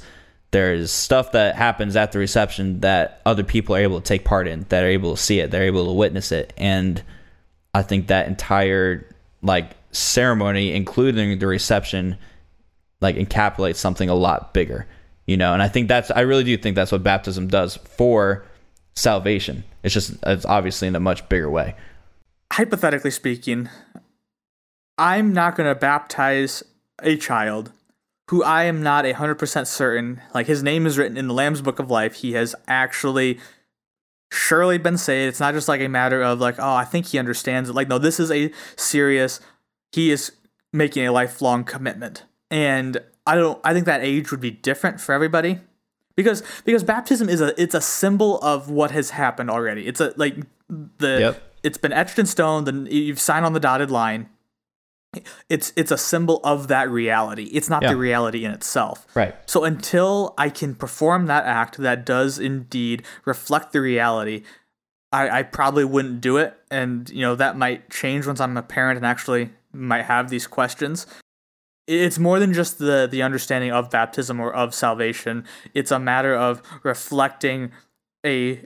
there 0.51 0.73
is 0.73 0.91
stuff 0.91 1.33
that 1.33 1.55
happens 1.55 1.95
at 1.95 2.13
the 2.13 2.19
reception 2.19 2.79
that 2.79 3.21
other 3.25 3.43
people 3.43 3.75
are 3.75 3.79
able 3.79 3.99
to 3.99 4.05
take 4.05 4.23
part 4.23 4.47
in 4.47 4.65
that 4.69 4.83
are 4.83 4.87
able 4.87 5.15
to 5.15 5.21
see 5.21 5.39
it 5.39 5.51
they're 5.51 5.63
able 5.63 5.85
to 5.85 5.91
witness 5.91 6.31
it. 6.31 6.53
And 6.57 7.01
i 7.73 7.81
think 7.81 8.07
that 8.07 8.27
entire 8.27 9.05
like 9.41 9.75
ceremony 9.91 10.73
including 10.73 11.39
the 11.39 11.47
reception 11.47 12.17
like 13.01 13.15
encapsulates 13.15 13.75
something 13.75 14.09
a 14.09 14.15
lot 14.15 14.53
bigger 14.53 14.87
you 15.25 15.37
know 15.37 15.53
and 15.53 15.61
i 15.61 15.67
think 15.67 15.87
that's 15.87 16.11
i 16.11 16.21
really 16.21 16.43
do 16.43 16.57
think 16.57 16.75
that's 16.75 16.91
what 16.91 17.03
baptism 17.03 17.47
does 17.47 17.75
for 17.75 18.45
salvation 18.95 19.63
it's 19.83 19.93
just 19.93 20.15
it's 20.23 20.45
obviously 20.45 20.87
in 20.87 20.95
a 20.95 20.99
much 20.99 21.27
bigger 21.29 21.49
way 21.49 21.75
Hypothetically 22.53 23.11
speaking, 23.11 23.69
I'm 24.97 25.33
not 25.33 25.55
going 25.55 25.69
to 25.69 25.79
baptize 25.79 26.63
a 27.03 27.17
child 27.17 27.71
who 28.29 28.43
I 28.43 28.63
am 28.63 28.81
not 28.81 29.05
100% 29.05 29.67
certain, 29.67 30.21
like 30.33 30.47
his 30.47 30.63
name 30.63 30.85
is 30.85 30.97
written 30.97 31.17
in 31.17 31.27
the 31.27 31.33
Lamb's 31.33 31.61
Book 31.61 31.79
of 31.79 31.91
Life. 31.91 32.15
He 32.15 32.33
has 32.33 32.55
actually 32.67 33.39
surely 34.31 34.77
been 34.77 34.97
saved. 34.97 35.29
It's 35.29 35.39
not 35.39 35.53
just 35.53 35.67
like 35.67 35.81
a 35.81 35.87
matter 35.87 36.21
of 36.21 36.39
like, 36.39 36.55
oh, 36.57 36.73
I 36.73 36.83
think 36.83 37.07
he 37.07 37.19
understands 37.19 37.69
it. 37.69 37.73
Like, 37.73 37.87
no, 37.87 37.97
this 37.97 38.19
is 38.19 38.31
a 38.31 38.51
serious, 38.75 39.39
he 39.91 40.09
is 40.09 40.31
making 40.73 41.05
a 41.05 41.11
lifelong 41.11 41.63
commitment. 41.63 42.23
And 42.49 42.97
I 43.25 43.35
don't, 43.35 43.59
I 43.63 43.73
think 43.73 43.85
that 43.85 44.01
age 44.03 44.31
would 44.31 44.39
be 44.41 44.51
different 44.51 45.01
for 45.01 45.13
everybody. 45.13 45.59
Because 46.15 46.41
because 46.65 46.83
baptism 46.83 47.29
is 47.29 47.41
a 47.41 47.59
it's 47.61 47.75
a 47.75 47.81
symbol 47.81 48.39
of 48.39 48.71
what 48.71 48.89
has 48.91 49.11
happened 49.11 49.51
already. 49.51 49.85
It's 49.85 50.01
a 50.01 50.13
like 50.17 50.35
the 50.67 51.19
Yep. 51.19 51.43
it's 51.61 51.77
been 51.77 51.93
etched 51.93 52.17
in 52.17 52.25
stone. 52.25 52.63
Then 52.63 52.87
you've 52.89 53.19
signed 53.19 53.45
on 53.45 53.53
the 53.53 53.59
dotted 53.59 53.91
line. 53.91 54.27
It's 55.47 55.73
it's 55.75 55.91
a 55.91 55.97
symbol 55.97 56.41
of 56.43 56.67
that 56.69 56.89
reality. 56.89 57.43
It's 57.53 57.69
not 57.69 57.83
Yeah. 57.83 57.89
the 57.89 57.97
reality 57.97 58.45
in 58.45 58.51
itself. 58.51 59.05
right 59.13 59.35
So 59.45 59.63
until 59.63 60.33
I 60.39 60.49
can 60.49 60.73
perform 60.75 61.27
that 61.27 61.45
act 61.45 61.77
that 61.77 62.03
does 62.05 62.39
indeed 62.39 63.03
reflect 63.25 63.71
the 63.71 63.81
reality, 63.81 64.41
I, 65.11 65.29
I 65.39 65.43
probably 65.43 65.85
wouldn't 65.85 66.19
do 66.21 66.37
it. 66.37 66.59
And, 66.69 67.09
you 67.11 67.21
know, 67.21 67.35
that 67.35 67.57
might 67.57 67.89
change 67.91 68.25
once 68.27 68.41
I'm 68.41 68.57
a 68.57 68.63
parent 68.63 68.97
and 68.97 69.05
actually 69.05 69.51
might 69.71 70.03
have 70.05 70.29
these 70.29 70.47
questions. 70.47 71.05
It's 71.87 72.19
more 72.19 72.37
than 72.39 72.53
just 72.53 72.79
the, 72.79 73.07
the 73.09 73.21
understanding 73.23 73.71
of 73.71 73.89
baptism 73.89 74.39
or 74.41 74.53
of 74.53 74.73
salvation. 74.75 75.45
It's 75.73 75.89
a 75.91 75.99
matter 75.99 76.35
of 76.35 76.61
reflecting 76.83 77.71
a 78.25 78.65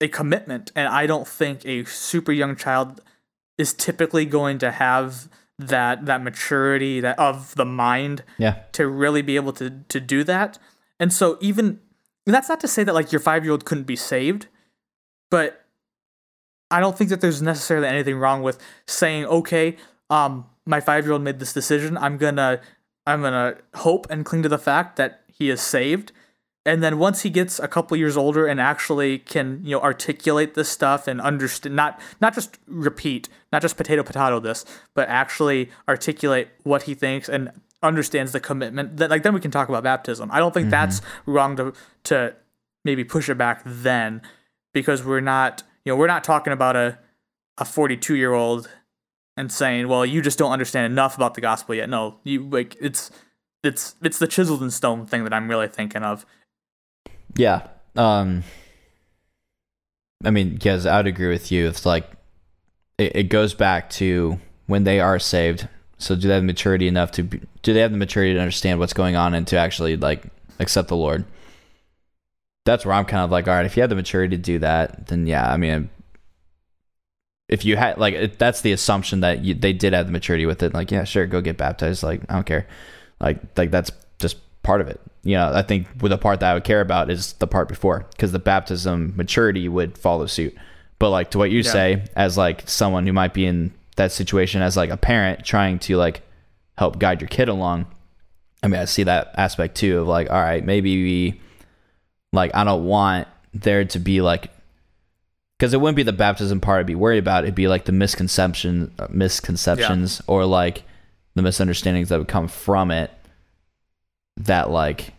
a 0.00 0.08
commitment. 0.08 0.70
And 0.76 0.88
I 0.88 1.06
don't 1.06 1.26
think 1.28 1.66
a 1.66 1.84
super 1.84 2.32
young 2.32 2.54
child 2.56 3.00
is 3.58 3.74
typically 3.74 4.24
going 4.24 4.58
to 4.58 4.70
have 4.70 5.28
that 5.58 6.06
that 6.06 6.22
maturity 6.22 7.00
that 7.00 7.18
of 7.18 7.54
the 7.56 7.64
mind 7.64 8.22
Yeah. 8.38 8.62
to 8.72 8.86
really 8.86 9.22
be 9.22 9.36
able 9.36 9.52
to 9.54 9.70
to 9.88 10.00
do 10.00 10.24
that. 10.24 10.58
And 11.00 11.12
so 11.12 11.36
even 11.40 11.80
and 12.26 12.34
that's 12.34 12.48
not 12.48 12.60
to 12.60 12.68
say 12.68 12.84
that 12.84 12.94
like 12.94 13.10
your 13.12 13.20
5-year-old 13.20 13.64
couldn't 13.64 13.86
be 13.86 13.96
saved, 13.96 14.46
but 15.30 15.64
I 16.70 16.80
don't 16.80 16.96
think 16.96 17.10
that 17.10 17.20
there's 17.20 17.40
necessarily 17.42 17.88
anything 17.88 18.16
wrong 18.18 18.42
with 18.42 18.58
saying, 18.86 19.24
"Okay, 19.26 19.76
um 20.10 20.46
my 20.68 20.80
5-year-old 20.80 21.22
made 21.22 21.38
this 21.38 21.52
decision. 21.52 21.96
I'm 21.96 22.18
to 22.36 22.60
I'm 23.06 23.22
to 23.22 23.56
hope 23.74 24.06
and 24.10 24.24
cling 24.24 24.42
to 24.42 24.48
the 24.48 24.58
fact 24.58 24.96
that 24.96 25.22
he 25.26 25.50
is 25.50 25.60
saved." 25.60 26.12
And 26.66 26.82
then 26.82 26.98
once 26.98 27.22
he 27.22 27.30
gets 27.30 27.58
a 27.58 27.66
couple 27.66 27.96
years 27.96 28.14
older 28.14 28.46
and 28.46 28.60
actually 28.60 29.20
can, 29.20 29.60
you 29.64 29.70
know, 29.70 29.80
articulate 29.80 30.52
this 30.52 30.68
stuff 30.68 31.08
and 31.08 31.18
understand 31.18 31.74
not 31.74 31.98
not 32.20 32.34
just 32.34 32.58
repeat, 32.66 33.30
not 33.50 33.62
just 33.62 33.78
potato 33.78 34.02
potato 34.02 34.38
this, 34.38 34.66
but 34.92 35.08
actually 35.08 35.70
articulate 35.88 36.48
what 36.64 36.82
he 36.82 36.94
thinks 36.94 37.28
and 37.28 37.50
understands 37.82 38.32
the 38.32 38.40
commitment 38.40 38.98
that 38.98 39.08
like 39.08 39.22
then 39.22 39.32
we 39.32 39.40
can 39.40 39.50
talk 39.50 39.70
about 39.70 39.82
baptism. 39.82 40.30
I 40.30 40.38
don't 40.40 40.52
think 40.52 40.64
mm-hmm. 40.64 40.70
that's 40.72 41.00
wrong 41.24 41.56
to 41.56 41.72
to 42.04 42.34
maybe 42.84 43.02
push 43.02 43.30
it 43.30 43.38
back 43.38 43.62
then 43.64 44.20
because 44.74 45.02
we're 45.04 45.20
not, 45.20 45.62
you 45.84 45.92
know, 45.92 45.96
we're 45.96 46.06
not 46.06 46.22
talking 46.22 46.52
about 46.52 46.76
a 46.76 46.98
a 47.56 47.64
42 47.64 48.14
year 48.14 48.34
old 48.34 48.68
and 49.38 49.52
saying, 49.52 49.86
"Well, 49.86 50.04
you 50.04 50.20
just 50.20 50.36
don't 50.36 50.50
understand 50.50 50.92
enough 50.92 51.14
about 51.16 51.34
the 51.34 51.40
gospel 51.40 51.76
yet." 51.76 51.88
No, 51.88 52.18
you 52.24 52.42
like 52.50 52.76
it's 52.80 53.10
it's 53.62 53.94
it's 54.02 54.18
the 54.18 54.26
chiseled 54.26 54.62
in 54.62 54.70
stone 54.70 55.06
thing 55.06 55.22
that 55.24 55.32
I'm 55.32 55.48
really 55.48 55.68
thinking 55.68 56.02
of. 56.02 56.26
Yeah. 57.36 57.68
Um 57.96 58.42
I 60.24 60.30
mean, 60.30 60.58
yes, 60.60 60.84
I 60.84 60.96
would 60.96 61.06
agree 61.06 61.28
with 61.28 61.52
you. 61.52 61.68
It's 61.68 61.86
like 61.86 62.10
it, 62.98 63.14
it 63.14 63.22
goes 63.24 63.54
back 63.54 63.88
to 63.90 64.40
when 64.66 64.82
they 64.82 64.98
are 64.98 65.20
saved. 65.20 65.68
So 65.98 66.16
do 66.16 66.26
they 66.26 66.34
have 66.34 66.44
maturity 66.44 66.88
enough 66.88 67.12
to 67.12 67.22
be, 67.22 67.40
do 67.62 67.72
they 67.72 67.80
have 67.80 67.92
the 67.92 67.96
maturity 67.96 68.34
to 68.34 68.40
understand 68.40 68.80
what's 68.80 68.92
going 68.92 69.14
on 69.14 69.34
and 69.34 69.46
to 69.48 69.56
actually 69.56 69.96
like 69.96 70.24
accept 70.58 70.88
the 70.88 70.96
Lord? 70.96 71.24
That's 72.66 72.84
where 72.84 72.94
I'm 72.94 73.04
kind 73.04 73.22
of 73.22 73.30
like, 73.30 73.46
all 73.46 73.54
right, 73.54 73.66
if 73.66 73.76
you 73.76 73.82
have 73.82 73.90
the 73.90 73.96
maturity 73.96 74.36
to 74.36 74.42
do 74.42 74.58
that, 74.58 75.06
then 75.06 75.26
yeah, 75.28 75.48
I 75.50 75.56
mean 75.56 75.90
if 77.48 77.64
you 77.64 77.76
had 77.76 77.98
like 77.98 78.14
it, 78.14 78.38
that's 78.38 78.60
the 78.60 78.72
assumption 78.72 79.20
that 79.20 79.42
you, 79.44 79.54
they 79.54 79.72
did 79.72 79.92
have 79.94 80.06
the 80.06 80.12
maturity 80.12 80.46
with 80.46 80.62
it 80.62 80.74
like 80.74 80.90
yeah 80.90 81.04
sure 81.04 81.26
go 81.26 81.40
get 81.40 81.56
baptized 81.56 82.02
like 82.02 82.20
i 82.28 82.34
don't 82.34 82.46
care. 82.46 82.66
Like 83.20 83.40
like 83.56 83.70
that's 83.70 83.90
just 84.18 84.36
part 84.62 84.80
of 84.80 84.88
it. 84.88 85.00
You 85.24 85.34
know 85.34 85.52
i 85.52 85.62
think 85.62 85.86
with 86.00 86.10
the 86.10 86.18
part 86.18 86.40
that 86.40 86.50
i 86.50 86.54
would 86.54 86.64
care 86.64 86.80
about 86.80 87.10
is 87.10 87.32
the 87.34 87.46
part 87.46 87.68
before 87.68 88.06
because 88.12 88.32
the 88.32 88.38
baptism 88.38 89.14
maturity 89.16 89.68
would 89.68 89.98
follow 89.98 90.26
suit. 90.26 90.54
But 90.98 91.10
like 91.10 91.30
to 91.32 91.38
what 91.38 91.50
you 91.50 91.58
Yeah. 91.60 91.72
say 91.72 92.04
as 92.16 92.36
like 92.36 92.68
someone 92.68 93.06
who 93.06 93.12
might 93.12 93.34
be 93.34 93.46
in 93.46 93.72
that 93.96 94.12
situation 94.12 94.62
as 94.62 94.76
like 94.76 94.90
a 94.90 94.96
parent 94.96 95.44
trying 95.44 95.78
to 95.80 95.96
like 95.96 96.22
help 96.76 96.98
guide 97.00 97.20
your 97.20 97.28
kid 97.28 97.48
along 97.48 97.86
i 98.62 98.68
mean 98.68 98.80
i 98.80 98.84
see 98.84 99.02
that 99.02 99.32
aspect 99.36 99.74
too 99.76 99.98
of 100.00 100.06
like 100.06 100.30
all 100.30 100.40
right 100.40 100.64
maybe 100.64 101.02
we 101.02 101.40
like 102.32 102.54
i 102.54 102.62
don't 102.62 102.84
want 102.84 103.26
there 103.54 103.84
to 103.84 103.98
be 103.98 104.20
like 104.20 104.50
because 105.58 105.74
it 105.74 105.80
wouldn't 105.80 105.96
be 105.96 106.02
the 106.04 106.12
baptism 106.12 106.60
part 106.60 106.80
I'd 106.80 106.86
be 106.86 106.94
worried 106.94 107.18
about. 107.18 107.44
It'd 107.44 107.54
be 107.54 107.68
like 107.68 107.84
the 107.84 107.92
misconception, 107.92 108.92
uh, 108.98 109.08
misconceptions, 109.10 110.22
or 110.26 110.44
like 110.44 110.84
the 111.34 111.42
misunderstandings 111.42 112.08
that 112.10 112.18
would 112.18 112.28
come 112.28 112.48
from 112.48 112.90
it 112.90 113.10
that 114.36 114.70
like 114.70 115.12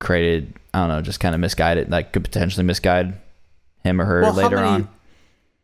created. 0.00 0.54
I 0.74 0.80
don't 0.80 0.88
know, 0.88 1.02
just 1.02 1.20
kind 1.20 1.34
of 1.34 1.40
misguided, 1.40 1.90
like 1.90 2.12
could 2.12 2.22
potentially 2.24 2.64
misguide 2.64 3.14
him 3.82 4.00
or 4.00 4.04
her 4.04 4.20
Well, 4.22 4.32
how 4.34 4.42
later 4.42 4.56
many- 4.56 4.68
on. 4.68 4.88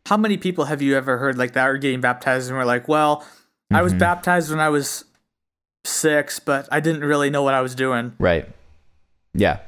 How 0.07 0.17
many 0.17 0.37
people 0.37 0.65
have 0.65 0.81
you 0.81 0.95
ever 0.95 1.17
heard 1.17 1.37
like 1.37 1.53
that 1.53 1.63
are 1.67 1.77
getting 1.77 1.99
baptized 2.01 2.47
and 2.49 2.57
were 2.57 2.65
like, 2.65 2.87
well, 2.87 3.25
I 3.73 3.81
was 3.81 3.93
Mhm. 3.93 3.99
baptized 3.99 4.51
when 4.51 4.59
I 4.59 4.69
was 4.69 5.05
six, 5.83 6.39
but 6.39 6.67
I 6.71 6.79
didn't 6.79 7.01
really 7.03 7.29
know 7.31 7.41
what 7.43 7.53
I 7.55 7.61
was 7.61 7.73
doing. 7.75 8.13
Right. 8.19 8.47
Yeah. 9.33 9.59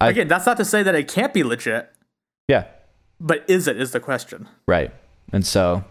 I- 0.00 0.08
Again, 0.10 0.28
that's 0.28 0.46
not 0.46 0.56
to 0.58 0.64
say 0.64 0.82
that 0.84 0.94
it 0.94 1.08
can't 1.08 1.32
be 1.34 1.42
legit, 1.42 1.90
Yeah. 2.48 2.64
But 3.20 3.44
is 3.48 3.68
it 3.68 3.80
is 3.80 3.92
the 3.92 4.00
question. 4.00 4.48
Right. 4.66 4.92
And 5.32 5.46
so, 5.46 5.84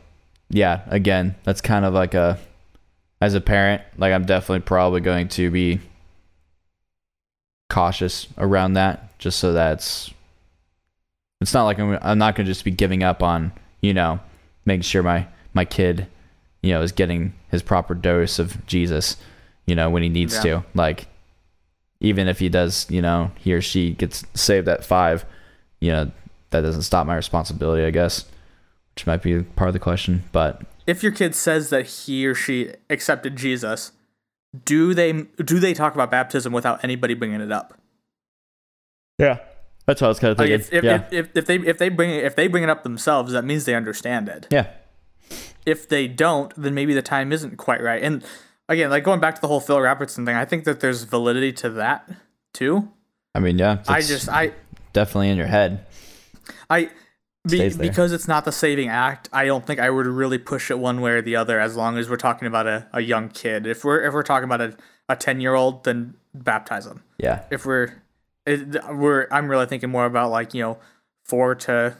yeah, 0.49 0.81
again, 0.87 1.35
that's 1.43 1.61
kind 1.61 1.85
of 1.85 1.93
like 1.93 2.13
a, 2.13 2.37
as 3.21 3.35
a 3.35 3.41
parent, 3.41 3.81
like 3.97 4.11
I'm 4.13 4.25
definitely 4.25 4.61
probably 4.61 5.01
going 5.01 5.27
to 5.29 5.51
be 5.51 5.79
cautious 7.69 8.27
around 8.37 8.73
that 8.73 9.17
just 9.19 9.39
so 9.39 9.53
that's, 9.53 10.11
it's 11.41 11.53
not 11.53 11.65
like 11.65 11.79
I'm, 11.79 11.97
I'm 12.01 12.17
not 12.17 12.35
going 12.35 12.45
to 12.45 12.51
just 12.51 12.65
be 12.65 12.71
giving 12.71 13.03
up 13.03 13.21
on, 13.23 13.51
you 13.81 13.93
know, 13.93 14.19
making 14.65 14.81
sure 14.81 15.03
my, 15.03 15.27
my 15.53 15.65
kid, 15.65 16.07
you 16.61 16.71
know, 16.71 16.81
is 16.81 16.91
getting 16.91 17.33
his 17.49 17.61
proper 17.61 17.93
dose 17.93 18.39
of 18.39 18.65
Jesus, 18.65 19.15
you 19.65 19.75
know, 19.75 19.89
when 19.89 20.03
he 20.03 20.09
needs 20.09 20.33
Yeah. 20.35 20.41
to. 20.41 20.65
Like, 20.73 21.07
even 22.01 22.27
if 22.27 22.39
he 22.39 22.49
does, 22.49 22.87
you 22.89 23.01
know, 23.01 23.31
he 23.35 23.53
or 23.53 23.61
she 23.61 23.91
gets 23.91 24.25
saved 24.33 24.67
at 24.67 24.83
five, 24.85 25.25
you 25.79 25.91
know, 25.91 26.11
that 26.51 26.61
doesn't 26.61 26.81
stop 26.83 27.05
my 27.07 27.15
responsibility, 27.15 27.83
I 27.83 27.91
guess, 27.91 28.25
which 28.95 29.05
might 29.07 29.21
be 29.21 29.41
part 29.43 29.67
of 29.69 29.73
the 29.73 29.79
question. 29.79 30.23
But 30.31 30.61
If 30.87 31.03
your 31.03 31.11
kid 31.11 31.35
says 31.35 31.69
that 31.69 31.85
he 31.85 32.25
or 32.25 32.33
she 32.35 32.71
accepted 32.89 33.35
Jesus, 33.35 33.91
do 34.65 34.93
they 34.93 35.11
do 35.43 35.59
they 35.59 35.73
talk 35.73 35.93
about 35.93 36.09
baptism 36.09 36.51
without 36.53 36.83
anybody 36.83 37.13
bringing 37.13 37.41
it 37.41 37.51
up? 37.51 37.75
yeah, 39.17 39.39
that's 39.85 40.01
what 40.01 40.07
I 40.07 40.09
was 40.09 40.19
kind 40.19 40.31
of 40.31 40.39
Like 40.39 40.49
thinking. 40.49 40.67
if, 40.67 40.73
if, 40.73 40.83
yeah, 40.83 41.03
if, 41.11 41.25
if, 41.25 41.37
if 41.37 41.45
they 41.45 41.55
if 41.57 41.77
they 41.77 41.89
bring 41.89 42.09
it, 42.11 42.23
if 42.23 42.35
they 42.35 42.47
bring 42.47 42.63
it 42.63 42.69
up 42.69 42.83
themselves, 42.83 43.31
that 43.33 43.43
means 43.45 43.65
they 43.65 43.75
understand 43.75 44.29
it. 44.29 44.47
yeah, 44.49 44.67
if 45.65 45.87
they 45.87 46.07
don't, 46.07 46.53
then 46.55 46.73
maybe 46.73 46.93
the 46.93 47.01
time 47.01 47.31
isn't 47.31 47.57
quite 47.57 47.81
right. 47.83 48.01
And 48.01 48.23
again, 48.67 48.89
like 48.89 49.03
going 49.03 49.19
back 49.19 49.35
to 49.35 49.41
the 49.41 49.47
whole 49.47 49.59
Phil 49.59 49.79
Robertson 49.81 50.25
thing, 50.25 50.35
I 50.35 50.45
think 50.45 50.63
that 50.63 50.79
there's 50.79 51.03
validity 51.03 51.51
to 51.53 51.69
that 51.71 52.09
too. 52.53 52.89
I 53.35 53.39
mean, 53.39 53.57
yeah, 53.59 53.83
I 53.87 54.01
just 54.01 54.29
I 54.29 54.53
definitely 54.93 55.29
in 55.29 55.37
your 55.37 55.47
head. 55.47 55.85
I 56.69 56.89
be, 57.47 57.69
because 57.69 58.11
it's 58.11 58.27
not 58.27 58.45
the 58.45 58.51
saving 58.51 58.89
act. 58.89 59.29
I 59.31 59.45
don't 59.45 59.65
think 59.65 59.79
I 59.79 59.89
would 59.89 60.05
really 60.05 60.37
push 60.37 60.69
it 60.69 60.77
one 60.77 60.99
way 61.01 61.11
or 61.11 61.21
the 61.21 61.35
other. 61.35 61.59
As 61.59 61.75
long 61.75 61.97
as 61.97 62.09
we're 62.09 62.17
talking 62.17 62.47
about 62.47 62.67
a, 62.67 62.87
a 62.91 63.01
young 63.01 63.29
kid, 63.29 63.65
if 63.65 63.83
we're 63.83 64.01
if 64.01 64.13
we're 64.13 64.23
talking 64.23 64.43
about 64.43 64.61
a 64.61 64.75
a 65.07 65.15
ten 65.15 65.39
year 65.39 65.55
old, 65.55 65.85
then 65.85 66.15
baptize 66.33 66.85
them. 66.85 67.03
Yeah, 67.17 67.43
If 67.49 67.65
we're 67.65 68.03
it, 68.45 68.83
we're 68.93 69.27
I'm 69.31 69.47
really 69.47 69.65
thinking 69.65 69.89
more 69.89 70.05
about 70.05 70.31
like 70.31 70.53
you 70.53 70.61
know 70.61 70.77
four 71.23 71.55
to 71.55 71.95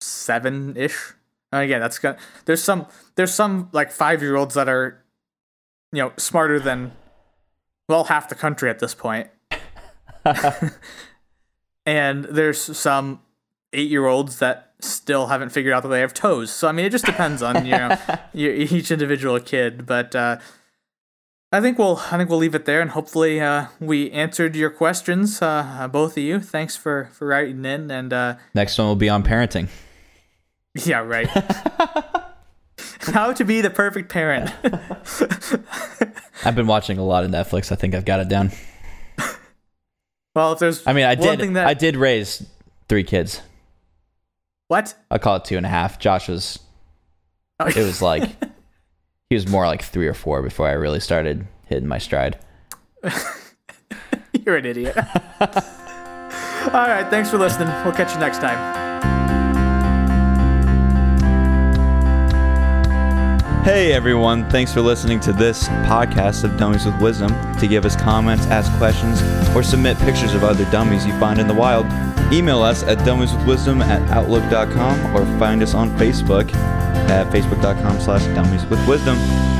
seven 0.00 0.76
ish. 0.76 1.12
And 1.52 1.62
again, 1.62 1.80
that's 1.80 1.98
gonna 1.98 2.16
there's 2.46 2.62
some 2.62 2.86
there's 3.16 3.34
some 3.34 3.68
like 3.72 3.92
five 3.92 4.22
year 4.22 4.36
olds 4.36 4.54
that 4.54 4.68
are 4.68 5.04
you 5.92 6.02
know 6.02 6.12
smarter 6.16 6.58
than 6.58 6.92
well 7.88 8.04
half 8.04 8.28
the 8.28 8.34
country 8.34 8.70
at 8.70 8.78
this 8.78 8.94
point, 8.94 9.28
and 11.86 12.24
there's 12.24 12.58
some 12.58 13.20
eight 13.72 13.90
year 13.90 14.06
olds 14.06 14.38
that 14.38 14.72
still 14.80 15.26
haven't 15.26 15.50
figured 15.50 15.74
out 15.74 15.82
that 15.82 15.88
they 15.88 16.00
have 16.00 16.14
toes. 16.14 16.50
So 16.50 16.68
I 16.68 16.72
mean, 16.72 16.86
it 16.86 16.90
just 16.90 17.04
depends 17.04 17.42
on 17.42 17.64
you 17.66 17.72
know 17.72 17.96
each 18.34 18.90
individual 18.90 19.38
kid, 19.40 19.86
but. 19.86 20.14
uh 20.14 20.38
I 21.50 21.62
think 21.62 21.78
we'll 21.78 21.96
I 21.96 22.18
think 22.18 22.28
we'll 22.28 22.38
leave 22.40 22.54
it 22.54 22.66
there, 22.66 22.82
and 22.82 22.90
hopefully 22.90 23.40
uh, 23.40 23.68
we 23.80 24.10
answered 24.10 24.54
your 24.54 24.68
questions, 24.68 25.40
uh, 25.40 25.88
both 25.90 26.18
of 26.18 26.22
you. 26.22 26.40
Thanks 26.40 26.76
for 26.76 27.08
for 27.14 27.26
writing 27.26 27.64
in, 27.64 27.90
and 27.90 28.12
uh, 28.12 28.34
next 28.52 28.76
one 28.76 28.86
will 28.86 28.96
be 28.96 29.08
on 29.08 29.22
parenting. 29.22 29.68
yeah, 30.84 30.98
right. 30.98 31.26
How 33.00 33.32
to 33.32 33.44
be 33.46 33.62
the 33.62 33.70
perfect 33.70 34.10
parent. 34.10 34.52
I've 36.44 36.54
been 36.54 36.66
watching 36.66 36.98
a 36.98 37.02
lot 37.04 37.24
of 37.24 37.30
Netflix. 37.30 37.72
I 37.72 37.76
think 37.76 37.94
I've 37.94 38.04
got 38.04 38.20
it 38.20 38.28
down. 38.28 38.52
well, 40.34 40.52
if 40.52 40.58
there's 40.58 40.86
I 40.86 40.92
mean, 40.92 41.06
I 41.06 41.14
one 41.14 41.28
did. 41.30 41.40
thing 41.40 41.52
that 41.54 41.66
I 41.66 41.72
did 41.72 41.96
raise 41.96 42.46
three 42.90 43.04
kids. 43.04 43.40
What 44.68 44.94
I 45.10 45.18
call 45.18 45.36
it 45.36 45.44
two 45.44 45.56
and 45.56 45.66
a 45.66 45.68
half. 45.68 45.98
Josh 45.98 46.28
was. 46.28 46.58
Oh, 47.60 47.66
It 47.66 47.76
was 47.76 48.00
like 48.00 48.22
he 49.30 49.34
was 49.34 49.48
more 49.48 49.66
like 49.66 49.82
three 49.82 50.06
or 50.06 50.14
four 50.14 50.42
before 50.42 50.68
I 50.68 50.72
really 50.72 51.00
started 51.00 51.46
hitting 51.66 51.88
my 51.88 51.98
stride. 51.98 52.38
you're 54.46 54.56
an 54.56 54.64
idiot. 54.66 54.96
All 56.68 56.86
right, 56.86 57.06
thanks 57.10 57.30
for 57.30 57.38
listening. 57.38 57.68
We'll 57.84 57.94
catch 57.94 58.12
you 58.12 58.20
next 58.20 58.38
time. 58.38 58.76
Hey 63.64 63.92
everyone, 63.92 64.48
thanks 64.48 64.72
for 64.72 64.80
listening 64.80 65.20
to 65.20 65.32
this 65.32 65.68
podcast 65.68 66.44
of 66.44 66.56
Dummies 66.56 66.86
with 66.86 66.98
Wisdom. 67.02 67.30
To 67.58 67.66
give 67.66 67.84
us 67.84 67.96
comments, 67.96 68.46
ask 68.46 68.72
questions, 68.78 69.20
or 69.54 69.62
submit 69.62 69.98
pictures 69.98 70.32
of 70.32 70.42
other 70.42 70.64
dummies 70.70 71.04
you 71.04 71.12
find 71.20 71.38
in 71.38 71.46
the 71.48 71.54
wild, 71.54 71.84
Email 72.30 72.62
us 72.62 72.82
at 72.82 72.98
dummieswithwisdom 72.98 73.82
at 73.82 74.02
outlook.com 74.10 75.16
or 75.16 75.24
find 75.38 75.62
us 75.62 75.74
on 75.74 75.90
Facebook 75.98 76.52
at 77.08 77.26
facebook.com 77.32 78.00
slash 78.00 78.22
dummieswithwisdom. 78.36 79.57